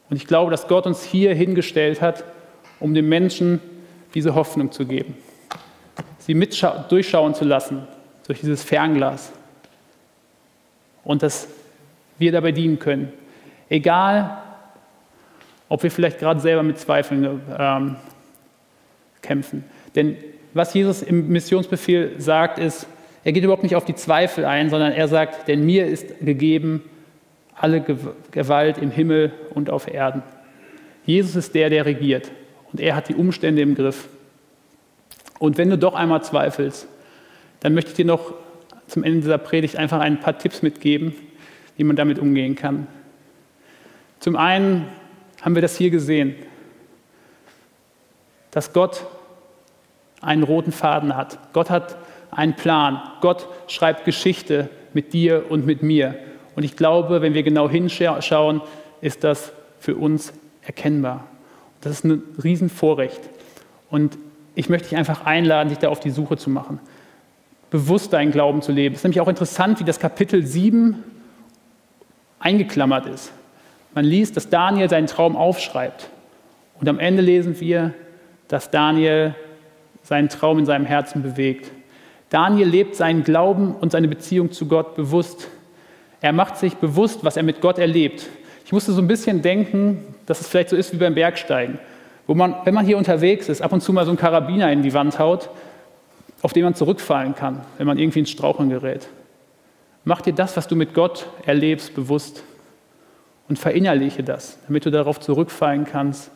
Und 0.10 0.16
ich 0.16 0.26
glaube, 0.26 0.52
dass 0.52 0.68
Gott 0.68 0.86
uns 0.86 1.04
hier 1.04 1.34
hingestellt 1.34 2.02
hat, 2.02 2.24
um 2.80 2.94
den 2.94 3.08
Menschen 3.08 3.60
diese 4.14 4.34
Hoffnung 4.36 4.72
zu 4.72 4.86
geben, 4.86 5.16
sie 6.20 6.34
mit 6.34 6.60
durchschauen 6.90 7.36
zu 7.36 7.46
lassen 7.46 7.88
durch 8.26 8.40
dieses 8.40 8.64
Fernglas 8.64 9.32
und 11.04 11.24
dass 11.24 11.48
wir 12.18 12.32
dabei 12.32 12.52
dienen 12.52 12.80
können. 12.80 13.12
Egal, 13.70 14.42
ob 15.70 15.84
wir 15.84 15.92
vielleicht 15.92 16.20
gerade 16.20 16.40
selber 16.40 16.64
mit 16.64 16.80
Zweifeln 16.80 17.42
ähm, 17.58 17.96
kämpfen. 19.22 19.64
Denn 19.96 20.18
was 20.54 20.74
Jesus 20.74 21.02
im 21.02 21.30
Missionsbefehl 21.30 22.20
sagt, 22.20 22.58
ist, 22.58 22.88
er 23.24 23.32
geht 23.32 23.44
überhaupt 23.44 23.64
nicht 23.64 23.76
auf 23.76 23.86
die 23.86 23.96
Zweifel 23.96 24.46
ein, 24.46 24.70
sondern 24.70 24.92
er 24.92 25.08
sagt, 25.08 25.48
denn 25.48 25.66
mir 25.66 25.86
ist 25.86 26.20
gegeben 26.22 26.84
alle 27.56 27.82
Gewalt 28.32 28.78
im 28.78 28.90
Himmel 28.90 29.34
und 29.54 29.70
auf 29.70 29.94
Erden. 29.94 30.24
Jesus 31.06 31.36
ist 31.36 31.56
der, 31.56 31.70
der 31.70 31.86
regiert 31.86 32.32
und 32.72 32.80
er 32.80 32.96
hat 32.96 33.10
die 33.10 33.16
Umstände 33.16 33.62
im 33.62 33.76
Griff. 33.76 34.08
Und 35.40 35.58
wenn 35.58 35.70
du 35.70 35.78
doch 35.78 35.94
einmal 35.94 36.24
zweifelst, 36.24 36.88
dann 37.60 37.74
möchte 37.74 37.92
ich 37.92 37.98
dir 37.98 38.06
noch 38.06 38.34
zum 38.90 39.04
Ende 39.04 39.22
dieser 39.22 39.38
Predigt 39.38 39.78
einfach 39.78 40.00
ein 40.00 40.20
paar 40.20 40.38
Tipps 40.38 40.62
mitgeben, 40.62 41.16
wie 41.78 41.84
man 41.84 41.96
damit 41.96 42.20
umgehen 42.20 42.56
kann. 42.56 42.88
Zum 44.20 44.36
einen 44.36 44.88
haben 45.42 45.56
wir 45.56 45.62
das 45.62 45.78
hier 45.78 45.90
gesehen, 45.90 46.36
dass 48.52 48.74
Gott 48.74 49.06
einen 50.22 50.44
roten 50.44 50.72
Faden 50.72 51.16
hat. 51.16 51.40
Gott 51.54 51.70
hat 51.70 51.98
einen 52.32 52.56
Plan. 52.56 53.02
Gott 53.22 53.48
schreibt 53.68 54.06
Geschichte 54.06 54.70
mit 54.94 55.14
dir 55.14 55.46
und 55.50 55.66
mit 55.66 55.82
mir. 55.82 56.16
Und 56.56 56.64
ich 56.64 56.76
glaube, 56.76 57.22
wenn 57.22 57.34
wir 57.34 57.44
genau 57.44 57.70
hinschauen, 57.70 58.62
ist 59.02 59.24
das 59.24 59.54
für 59.80 59.96
uns 59.96 60.34
erkennbar. 60.62 61.26
Das 61.82 61.94
ist 61.94 62.04
ein 62.04 62.22
Riesenvorrecht. 62.44 63.22
Und 63.90 64.18
ich 64.56 64.68
möchte 64.68 64.90
dich 64.90 64.98
einfach 64.98 65.26
einladen, 65.26 65.70
dich 65.70 65.78
da 65.78 65.88
auf 65.88 66.02
die 66.02 66.10
Suche 66.10 66.36
zu 66.36 66.50
machen. 66.50 66.80
Bewusst 67.70 68.14
deinen 68.14 68.32
Glauben 68.32 68.62
zu 68.62 68.72
leben. 68.72 68.96
Es 68.96 69.02
ist 69.02 69.04
nämlich 69.04 69.22
auch 69.22 69.28
interessant, 69.28 69.80
wie 69.80 69.84
das 69.84 70.00
Kapitel 70.00 70.46
7 70.46 71.04
eingeklammert 72.40 73.06
ist. 73.06 73.32
Man 73.94 74.06
liest, 74.06 74.38
dass 74.38 74.50
Daniel 74.50 74.90
seinen 74.90 75.08
Traum 75.08 75.36
aufschreibt. 75.36 76.10
Und 76.80 76.88
am 76.88 77.00
Ende 77.00 77.22
lesen 77.22 77.60
wir, 77.60 77.94
dass 78.48 78.72
Daniel 78.72 79.36
seinen 80.02 80.30
Traum 80.30 80.60
in 80.60 80.66
seinem 80.66 80.86
Herzen 80.86 81.22
bewegt. 81.22 81.72
Daniel 82.30 82.68
lebt 82.68 82.96
seinen 82.96 83.24
Glauben 83.24 83.76
und 83.76 83.92
seine 83.92 84.08
Beziehung 84.08 84.52
zu 84.52 84.68
Gott 84.68 84.96
bewusst. 84.96 85.50
Er 86.22 86.34
macht 86.34 86.58
sich 86.58 86.76
bewusst, 86.76 87.24
was 87.24 87.38
er 87.38 87.44
mit 87.44 87.62
Gott 87.62 87.80
erlebt. 87.80 88.28
Ich 88.66 88.72
musste 88.72 88.92
so 88.92 89.02
ein 89.02 89.08
bisschen 89.08 89.42
denken, 89.42 90.16
dass 90.26 90.42
es 90.42 90.48
vielleicht 90.48 90.70
so 90.70 90.76
ist 90.76 90.94
wie 90.94 90.98
beim 90.98 91.16
Bergsteigen, 91.16 91.80
wo 92.28 92.36
man, 92.36 92.56
wenn 92.66 92.74
man 92.74 92.86
hier 92.86 92.98
unterwegs 92.98 93.50
ist, 93.50 93.62
ab 93.62 93.74
und 93.74 93.82
zu 93.82 93.94
mal 93.94 94.06
so 94.06 94.12
einen 94.12 94.20
Karabiner 94.20 94.72
in 94.72 94.84
die 94.84 94.94
Wand 94.94 95.18
haut, 95.18 95.50
auf 96.42 96.54
den 96.54 96.64
man 96.64 96.76
zurückfallen 96.76 97.36
kann, 97.36 97.62
wenn 97.78 97.88
man 97.88 97.98
irgendwie 97.98 98.20
ins 98.20 98.30
Straucheln 98.30 98.70
gerät. 98.70 99.08
Mach 100.06 100.22
dir 100.22 100.34
das, 100.34 100.56
was 100.58 100.68
du 100.68 100.76
mit 100.76 100.94
Gott 100.94 101.28
erlebst, 101.46 101.94
bewusst 101.94 102.44
und 103.50 103.60
verinnerliche 103.60 104.24
das, 104.24 104.58
damit 104.68 104.86
du 104.86 104.92
darauf 104.92 105.20
zurückfallen 105.20 105.86
kannst 105.86 106.32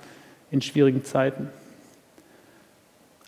in 0.52 0.62
schwierigen 0.62 1.04
Zeiten. 1.04 1.50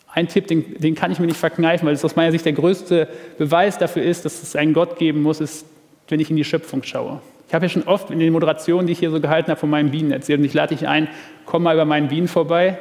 Ein 0.08 0.28
Tipp, 0.28 0.48
den, 0.48 0.80
den 0.80 0.96
kann 0.96 1.12
ich 1.12 1.20
mir 1.20 1.26
nicht 1.26 1.40
verkneifen, 1.40 1.86
weil 1.86 1.94
es 1.94 2.06
aus 2.06 2.16
meiner 2.16 2.32
Sicht 2.32 2.46
der 2.46 2.54
größte 2.54 3.08
Beweis 3.38 3.78
dafür 3.78 4.04
ist, 4.04 4.24
dass 4.24 4.42
es 4.42 4.56
einen 4.56 4.74
Gott 4.74 4.98
geben 4.98 5.22
muss, 5.22 5.42
ist, 5.42 5.66
wenn 6.08 6.20
ich 6.20 6.30
in 6.30 6.38
die 6.38 6.46
Schöpfung 6.46 6.84
schaue. 6.84 7.20
Ich 7.48 7.54
habe 7.54 7.66
ja 7.66 7.70
schon 7.70 7.84
oft 7.84 8.10
in 8.12 8.20
den 8.20 8.32
Moderationen, 8.32 8.88
die 8.88 8.94
ich 8.94 9.00
hier 9.00 9.12
so 9.12 9.20
gehalten 9.20 9.50
habe, 9.50 9.60
von 9.60 9.70
meinen 9.70 9.92
Bienen 9.92 10.12
erzählt. 10.12 10.40
Und 10.40 10.46
ich 10.46 10.54
lade 10.54 10.76
dich 10.76 10.88
ein, 10.88 11.08
komm 11.46 11.64
mal 11.64 11.76
über 11.76 11.86
meinen 11.86 12.08
Bienen 12.08 12.28
vorbei. 12.28 12.80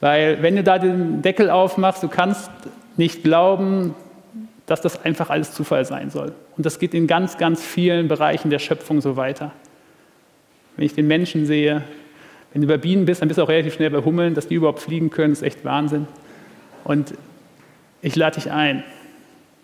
Weil 0.00 0.42
wenn 0.42 0.56
du 0.56 0.62
da 0.62 0.78
den 0.78 1.22
Deckel 1.22 1.50
aufmachst, 1.50 2.02
du 2.02 2.08
kannst 2.08 2.50
nicht 2.96 3.22
glauben, 3.22 3.94
dass 4.66 4.80
das 4.80 5.04
einfach 5.04 5.30
alles 5.30 5.52
Zufall 5.52 5.84
sein 5.84 6.10
soll. 6.10 6.32
Und 6.56 6.64
das 6.64 6.78
geht 6.78 6.94
in 6.94 7.06
ganz, 7.06 7.36
ganz 7.36 7.62
vielen 7.62 8.08
Bereichen 8.08 8.50
der 8.50 8.58
Schöpfung 8.58 9.00
so 9.00 9.16
weiter. 9.16 9.52
Wenn 10.76 10.86
ich 10.86 10.94
den 10.94 11.06
Menschen 11.06 11.46
sehe, 11.46 11.82
wenn 12.52 12.62
du 12.62 12.68
bei 12.68 12.78
Bienen 12.78 13.04
bist, 13.04 13.20
dann 13.20 13.28
bist 13.28 13.38
du 13.38 13.42
auch 13.42 13.48
relativ 13.48 13.74
schnell 13.74 13.90
bei 13.90 14.02
Hummeln, 14.04 14.34
dass 14.34 14.48
die 14.48 14.54
überhaupt 14.54 14.80
fliegen 14.80 15.10
können, 15.10 15.32
ist 15.32 15.42
echt 15.42 15.64
Wahnsinn. 15.64 16.06
Und 16.84 17.14
ich 18.00 18.16
lade 18.16 18.36
dich 18.36 18.50
ein. 18.50 18.84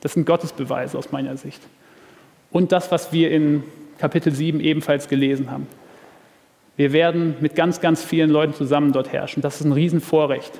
Das 0.00 0.14
sind 0.14 0.26
Gottesbeweise 0.26 0.98
aus 0.98 1.12
meiner 1.12 1.36
Sicht. 1.36 1.60
Und 2.50 2.72
das, 2.72 2.90
was 2.90 3.12
wir 3.12 3.30
in 3.30 3.62
Kapitel 3.98 4.32
7 4.32 4.60
ebenfalls 4.60 5.08
gelesen 5.08 5.50
haben. 5.50 5.66
Wir 6.76 6.92
werden 6.92 7.36
mit 7.40 7.54
ganz, 7.54 7.80
ganz 7.80 8.02
vielen 8.02 8.30
Leuten 8.30 8.54
zusammen 8.54 8.92
dort 8.92 9.12
herrschen. 9.12 9.42
Das 9.42 9.60
ist 9.60 9.66
ein 9.66 9.72
Riesenvorrecht, 9.72 10.52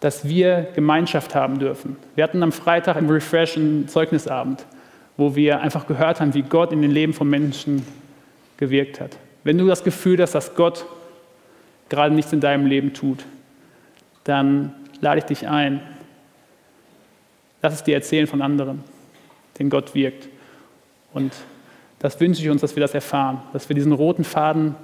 dass 0.00 0.26
wir 0.26 0.68
Gemeinschaft 0.74 1.34
haben 1.34 1.58
dürfen. 1.58 1.96
Wir 2.14 2.24
hatten 2.24 2.42
am 2.42 2.52
Freitag 2.52 2.96
im 2.96 3.08
Refresh 3.08 3.56
einen 3.56 3.86
Zeugnisabend, 3.86 4.64
wo 5.16 5.36
wir 5.36 5.60
einfach 5.60 5.86
gehört 5.86 6.20
haben, 6.20 6.32
wie 6.32 6.42
Gott 6.42 6.72
in 6.72 6.80
den 6.80 6.90
Leben 6.90 7.12
von 7.12 7.28
Menschen 7.28 7.86
gewirkt 8.56 9.00
hat. 9.00 9.16
Wenn 9.44 9.58
du 9.58 9.66
das 9.66 9.84
Gefühl 9.84 10.20
hast, 10.20 10.34
dass 10.34 10.54
Gott 10.54 10.86
gerade 11.90 12.14
nichts 12.14 12.32
in 12.32 12.40
deinem 12.40 12.66
Leben 12.66 12.94
tut, 12.94 13.24
dann 14.24 14.74
lade 15.00 15.18
ich 15.18 15.24
dich 15.24 15.46
ein. 15.48 15.80
Lass 17.62 17.74
es 17.74 17.84
dir 17.84 17.94
erzählen 17.94 18.26
von 18.26 18.40
anderen, 18.40 18.82
denn 19.58 19.68
Gott 19.68 19.94
wirkt. 19.94 20.28
Und 21.12 21.34
das 21.98 22.18
wünsche 22.20 22.42
ich 22.42 22.48
uns, 22.48 22.62
dass 22.62 22.74
wir 22.74 22.80
das 22.80 22.94
erfahren, 22.94 23.42
dass 23.52 23.68
wir 23.68 23.74
diesen 23.74 23.92
roten 23.92 24.24
Faden 24.24 24.74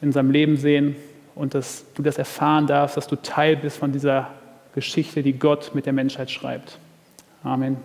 in 0.00 0.12
seinem 0.12 0.30
Leben 0.30 0.56
sehen 0.56 0.96
und 1.34 1.54
dass 1.54 1.84
du 1.94 2.02
das 2.02 2.16
erfahren 2.16 2.66
darfst, 2.66 2.96
dass 2.96 3.06
du 3.06 3.16
Teil 3.16 3.56
bist 3.56 3.76
von 3.76 3.92
dieser 3.92 4.30
Geschichte, 4.76 5.22
die 5.22 5.32
Gott 5.32 5.74
mit 5.74 5.86
der 5.86 5.94
Menschheit 5.94 6.30
schreibt. 6.30 6.78
Amen. 7.42 7.78